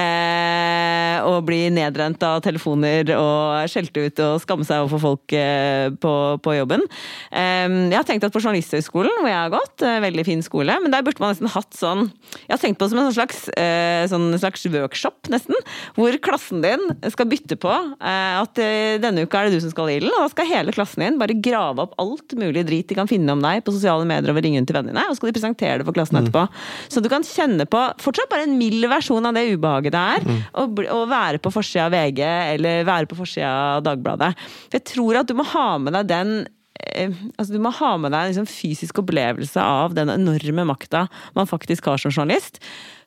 [0.00, 6.14] Eh, bli nedrent av telefoner og skjelt ut og skamme seg overfor folk eh, på,
[6.42, 6.84] på jobben.
[7.32, 10.76] Um, jeg har tenkt at på Journalisthøgskolen, hvor jeg har gått, eh, veldig fin skole,
[10.82, 12.08] men der burde man nesten hatt sånn
[12.44, 15.58] Jeg har tenkt på det som en slags, eh, sånn slags workshop, nesten,
[15.96, 19.74] hvor klassen din skal bytte på eh, at eh, denne uka er det du som
[19.74, 23.10] skal i ilden, skal hele klassen din bare grave opp alt mulig drit de kan
[23.10, 25.36] finne om deg på sosiale medier og ringe rundt til vennene dine, og skal de
[25.38, 26.46] presentere det for klassen etterpå.
[26.92, 30.26] Så du kan kjenne på fortsatt bare en mild versjon av det ubehaget det er
[30.58, 32.24] å, bli- å være på forsida av VG
[32.56, 34.32] eller være på forsida av Dagbladet.
[34.74, 36.34] Jeg tror at du må ha med deg den
[36.82, 41.04] eh, altså Du må ha med deg en liksom fysisk opplevelse av den enorme makta
[41.36, 42.58] man faktisk har som journalist.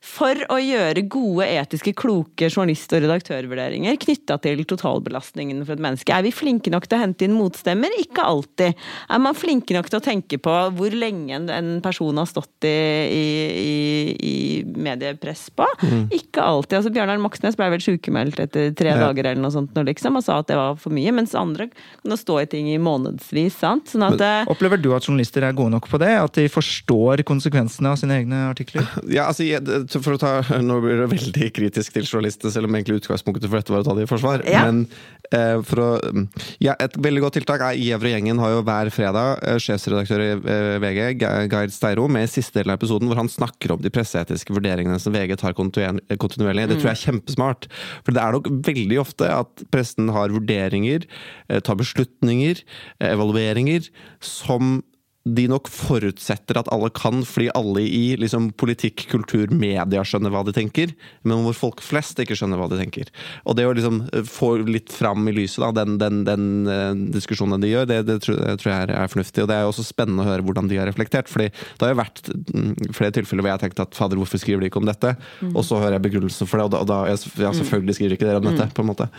[0.06, 6.14] For å gjøre gode, etiske, kloke journalist- og redaktørvurderinger knytta til totalbelastningen for et menneske.
[6.14, 7.90] Er vi flinke nok til å hente inn motstemmer?
[8.04, 8.78] Ikke alltid.
[9.10, 12.76] Er man flinke nok til å tenke på hvor lenge en, person har stått i,
[13.10, 13.26] i,
[13.66, 15.66] i, i mediepress på?
[16.14, 16.78] Ikke alltid.
[16.80, 19.00] Altså Bjørnar Moxnes ble vel sykemeldt etter tre Ja.
[19.08, 21.12] dager eller noe sånt liksom, og sa at det var for mye.
[21.18, 23.58] Mens andre kan stå i ting i månedsvis.
[23.66, 23.90] sant?
[23.92, 26.14] Sånn at Men, Opplever du at journalister er gode nok på det?
[26.22, 28.86] At de forstår konsekvensene av sine egne artikler?
[29.10, 29.66] Ja, altså, jeg,
[30.04, 30.32] for å ta,
[30.66, 33.88] Nå blir det veldig kritisk til journalister, selv om egentlig utgangspunktet for dette var å
[33.88, 34.44] ta det i forsvar.
[34.50, 34.64] Ja.
[34.68, 34.86] Men
[35.32, 36.26] eh, for å, mm,
[36.66, 40.72] ja, et veldig godt tiltak er Gjæver-gjengen har jo hver fredag eh, sjefsredaktør i eh,
[40.84, 44.56] VG, Geir Steiro, med i siste delen av episoden hvor han snakker om de presseetiske
[44.56, 46.70] vurderingene som VG tar kontinuer- kontinuerlig.
[46.72, 47.70] Det tror jeg er kjempesmart.
[48.08, 51.08] For det er nok veldig ofte at pressen har vurderinger,
[51.50, 52.66] eh, tar beslutninger,
[53.14, 53.90] evalueringer,
[54.24, 54.80] som
[55.26, 60.44] de nok forutsetter at alle kan, fordi alle i liksom, politikk, kultur, media skjønner hva
[60.46, 60.94] de tenker,
[61.26, 63.10] men hvor folk flest ikke skjønner hva de tenker.
[63.50, 67.64] Og det å liksom få litt fram i lyset, da, den, den, den eh, diskusjonen
[67.64, 69.48] de gjør, det, det, tror, jeg er, fornuftig.
[69.48, 72.02] Og det er også spennende å høre hvordan de har reflektert, fordi det har jo
[72.04, 74.90] vært mm, flere tilfeller hvor jeg har tenkt at fader, hvorfor skriver de ikke om
[74.90, 75.16] dette?
[75.56, 77.02] Og så hører jeg begrunnelsen for det, og da, og da
[77.50, 79.10] ja, selvfølgelig skriver ikke dere om dette, på en måte.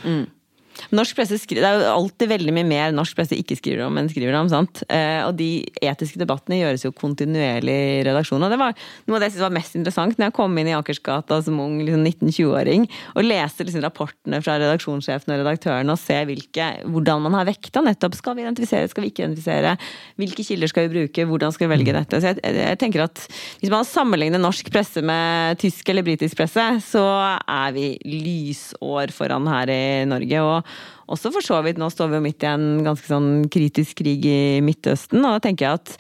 [0.95, 3.99] Norsk presse skriver, Det er jo alltid veldig mye mer norsk presse ikke skriver om
[3.99, 4.49] enn skriver om.
[4.53, 4.83] sant?
[4.93, 8.47] Eh, og de etiske debattene gjøres jo kontinuerlig i redaksjonen.
[8.47, 10.71] Og det var noe av det jeg synes var mest interessant når jeg kom inn
[10.71, 16.01] i Akersgata som ung liksom 19-20-åring og leste liksom rapportene fra redaksjonssjefen og redaktøren og
[16.01, 18.19] se hvilke, hvordan man har vekta nettopp.
[18.19, 19.77] Skal vi identifisere, skal vi ikke identifisere?
[20.21, 21.27] Hvilke kilder skal vi bruke?
[21.29, 22.21] Hvordan skal vi velge dette?
[22.21, 23.25] Så jeg, jeg tenker at
[23.61, 27.05] Hvis man sammenligner norsk presse med tysk eller britisk presse, så
[27.41, 30.43] er vi lysår foran her i Norge.
[30.43, 30.66] Og
[31.07, 34.25] også for så vidt, nå står vi jo midt i en ganske sånn kritisk krig
[34.27, 35.93] i Midtøsten, og da tenker jeg at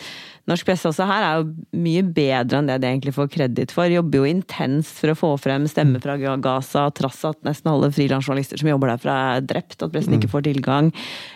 [0.46, 3.90] norsk presse også her er jo mye bedre enn det de egentlig får kreditt for.
[3.90, 8.62] Jobber jo intenst for å få frem stemmer fra Gaza, trass at nesten alle frilansjournalister
[8.62, 10.92] som jobber derfra er drept, at pressen ikke får tilgang.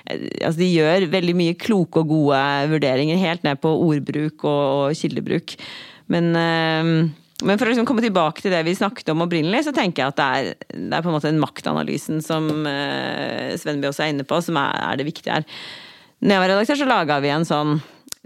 [0.06, 4.62] Eh, Altså, de gjør veldig mye kloke og gode vurderinger, helt ned på ordbruk og,
[4.90, 5.56] og kildebruk.
[6.10, 6.90] Men eh,
[7.46, 10.12] men for å liksom komme tilbake til det vi snakket om opprinnelig, så tenker jeg
[10.12, 14.12] at det er, det er på en måte den maktanalysen som eh, Svenby også er
[14.14, 15.46] inne på, som er, er det viktige her.
[16.20, 17.78] Når jeg var redaktør, så laga vi en sånn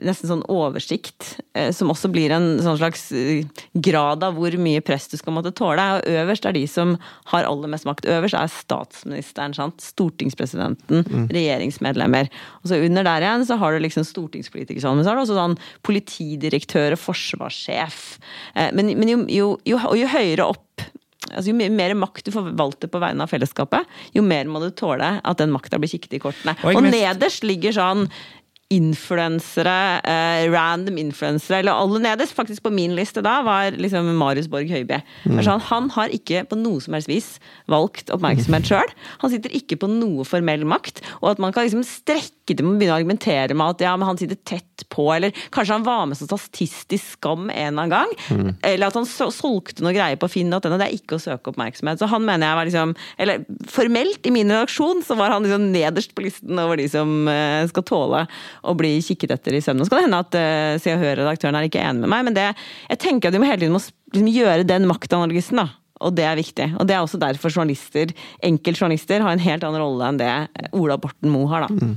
[0.07, 3.44] nesten sånn oversikt, eh, som også blir en sånn slags eh,
[3.74, 5.84] grad av hvor mye press du skal måtte tåle.
[5.98, 6.96] Og øverst er de som
[7.32, 8.07] har aller mest makt.
[8.07, 9.80] Øverst er statsministeren, sant?
[9.84, 12.28] stortingspresidenten, regjeringsmedlemmer.
[12.62, 15.24] Og så under der igjen så har du liksom stortingspolitikere sånn, men så har du
[15.26, 18.02] også sånn politidirektør og forsvarssjef.
[18.55, 20.61] Eh, Men, men jo, jo, jo, og jo høyere opp
[21.32, 25.07] Altså, jo mer- makt du forvalter på vegne av fellesskapet, jo mer må du tåle
[25.24, 26.52] at den makta blir kikket i kortene.
[26.68, 28.02] Og nederst ligger sånn
[28.74, 34.48] influensere, eh, random influensere, eller aller nederst, faktisk på min liste da, var liksom Marius
[34.50, 35.00] Borg Høiby.
[35.24, 35.40] Mm.
[35.46, 37.30] Sånn, han har ikke på noe som helst vis
[37.70, 38.94] valgt oppmerksomhet sjøl.
[39.22, 42.74] Han sitter ikke på noe formell makt, og at man kan liksom strekke det med
[42.74, 45.86] å begynne å argumentere med at ja, men han sitter tett på, eller kanskje han
[45.86, 49.94] var med som statist i Skam en eller annen gang, eller at han solgte noe
[49.96, 52.00] greier på Finn.no, det er ikke å søke oppmerksomhet.
[52.00, 55.70] Så han mener jeg var liksom, eller formelt i min redaksjon, så var han liksom
[55.72, 58.24] nederst på listen over de som eh, skal tåle
[58.64, 59.86] å bli kikket etter i søvne.
[59.86, 62.36] Så kan det hende at uh, Se og Hør-redaktøren er ikke enig med meg, men
[62.36, 62.48] det,
[62.90, 65.68] jeg tenker at må hele tiden må liksom gjøre den maktanalysen, da.
[66.04, 66.66] Og det er viktig.
[66.80, 68.10] Og det er også derfor journalister,
[68.44, 70.32] enkeltjournalister har en helt annen rolle enn det
[70.76, 71.92] Ola Borten Moe har, da.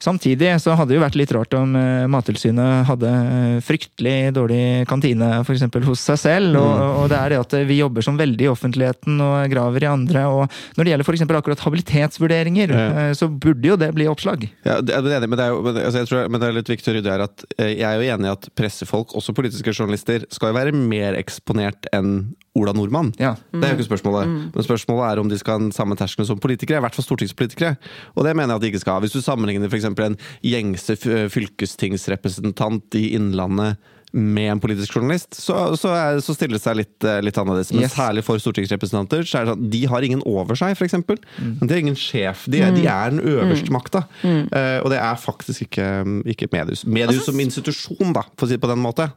[0.00, 4.62] Samtidig så hadde det jo vært litt rart om eh, Mattilsynet hadde eh, fryktelig dårlig
[4.88, 6.56] kantine for eksempel hos seg selv.
[6.56, 9.90] Og, og det er det at vi jobber som veldig i offentligheten og graver i
[9.90, 10.24] andre.
[10.32, 10.46] Og
[10.78, 12.86] når det gjelder for eksempel akkurat habilitetsvurderinger, Ja.
[13.10, 14.48] eh, så burde jo det bli oppslag.
[14.64, 16.72] Ja, det er men det er, jo, men altså jeg tror, men det er litt
[16.72, 19.74] viktig å rydde her at eh, jeg er jo enig i at pressefolk, også politiske
[19.76, 22.14] journalister, skal jo være mer eksponert enn
[22.58, 23.12] Ola Nordmann.
[23.20, 23.36] Ja.
[23.52, 24.30] Det er jo ikke spørsmålet.
[24.50, 26.80] Men spørsmålet er om de skal ha den samme terskelen som politikere.
[26.80, 27.76] I hvert fall stortingspolitikere.
[28.16, 29.04] Og det mener jeg at de ikke skal ha.
[29.04, 29.86] Hvis du sammenligner f.eks.
[29.86, 30.96] en gjengse
[31.30, 33.78] fylkestingsrepresentant i Innlandet
[34.12, 37.70] med en politisk journalist, så, så, er, så stiller det seg litt, eh, litt annerledes.
[37.72, 37.94] Men Yes.
[37.94, 40.96] særlig for stortingsrepresentanter, så er det sånn de har ingen over seg, f.eks.
[40.98, 41.54] Mm.
[41.62, 42.44] De har ingen sjef.
[42.50, 44.04] De er, de er den øverste makta.
[44.24, 45.88] Eh, og det er faktisk ikke,
[46.34, 46.84] ikke mediehus.
[46.86, 49.10] Mediehus som institusjon, da, for å si det på den måte.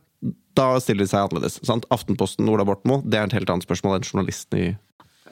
[0.56, 1.58] Da stiller de seg annerledes.
[1.66, 1.88] Sant?
[1.91, 4.68] Aftenposten, Ola Bortmo, det er et helt annet spørsmål enn journalisten i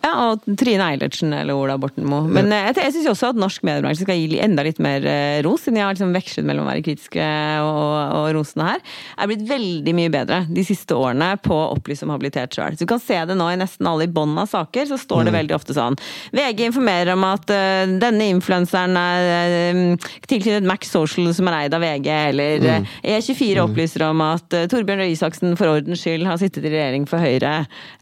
[0.01, 2.25] Ja, og Trine Eilertsen eller Ola Borten Moe.
[2.31, 5.39] Men eh, jeg, jeg syns også at norsk mediebransje skal gi enda litt mer eh,
[5.45, 7.27] ros, siden jeg har liksom vekslet mellom å være kritiske
[7.65, 8.83] og, og rosende her.
[9.17, 12.77] Er blitt veldig mye bedre de siste årene på å opplyse om habilitet sjøl.
[12.79, 15.35] Du kan se det nå i nesten alle i bånn av saker, så står det
[15.37, 15.97] veldig ofte sånn
[16.33, 21.75] VG informerer om at uh, denne influenseren er uh, tilknyttet Max Social som er eid
[21.75, 26.27] av VG, eller eh, E24 opplyser om at uh, Torbjørn Røe Isaksen for ordens skyld
[26.27, 27.53] har sittet i regjering for Høyre,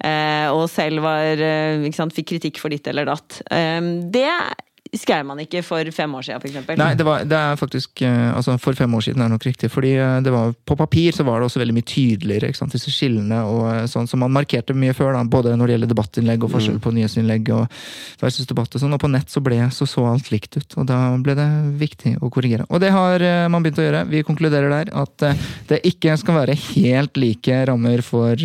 [0.05, 3.41] eh, og selv var, eh, fikk kritikk for ditt eller datt.
[3.51, 3.81] Eh,
[4.13, 4.29] det
[4.97, 6.77] skrev man ikke for fem år siden, f.eks.
[6.79, 9.45] Nei, det, var, det er faktisk eh, altså For fem år siden er det nok
[9.45, 9.69] riktig.
[9.71, 12.73] fordi eh, det var, På papir så var det også veldig mye tydeligere, ikke sant,
[12.73, 13.41] disse skillene.
[13.45, 16.53] og eh, sånn, Så man markerte mye før, da, både når det gjelder debattinnlegg og
[16.55, 17.51] forskjell på nyhetsinnlegg.
[17.53, 17.77] og
[18.23, 20.89] versus debatt Og sånn, og på nett så ble så så alt likt ut, og
[20.89, 21.47] da ble det
[21.79, 22.65] viktig å korrigere.
[22.69, 24.03] Og det har man begynt å gjøre.
[24.09, 25.25] Vi konkluderer der at
[25.69, 28.39] det ikke skal være helt like rammer for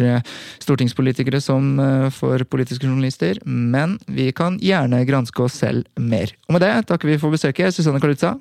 [0.62, 1.76] stortingspolitikere som
[2.14, 6.33] for politiske journalister, men vi kan gjerne granske oss selv mer.
[6.48, 8.34] Og med det takker vi for besøket, Susanne Kalutza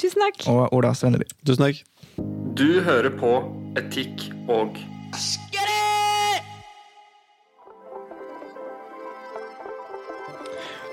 [0.00, 0.46] Tusen takk!
[0.50, 1.28] og Ola Svenneby.
[1.46, 1.82] Tusen takk.
[2.58, 3.36] Du hører på
[3.78, 4.76] Etikk og
[5.14, 5.82] Askeri!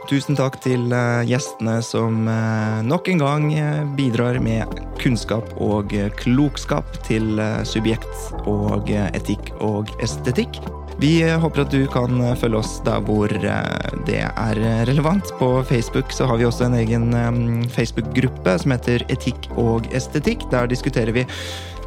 [0.10, 5.93] Tusen takk til eh, gjestene som eh, nok en gang eh, bidrar med kunnskap og
[6.18, 10.58] klokskap til subjekt og etikk og estetikk.
[11.00, 15.32] Vi eh, håper at du kan eh, følge oss der hvor eh, det er relevant.
[15.39, 20.43] På Facebook så har vi også en egen Facebook-gruppe som heter Etikk og estetikk.
[20.52, 21.24] Der diskuterer vi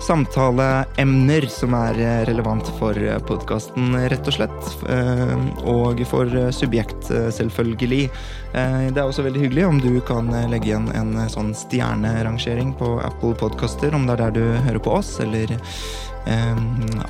[0.02, 2.96] samtaleemner som er relevant for
[3.28, 4.70] podkasten, rett og slett.
[5.68, 8.08] Og for subjekt, selvfølgelig.
[8.50, 13.36] Det er også veldig hyggelig om du kan legge igjen en sånn stjernerangering på Apple
[13.38, 15.54] Podkaster, om det er der du hører på oss, eller
[16.26, 16.60] eh,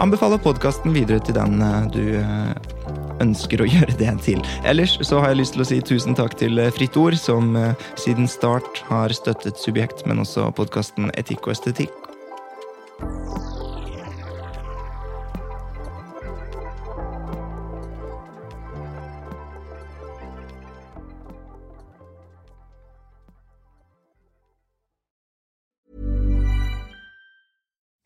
[0.02, 2.52] anbefale podkasten videre til den eh, du eh,
[3.22, 4.42] ønsker å gjøre det til.
[4.68, 7.54] Ellers så har jeg lyst til å si tusen takk til eh, Fritt Ord, som
[8.00, 12.01] siden start har støttet Subjekt, men også podkasten Etikk og estetikk.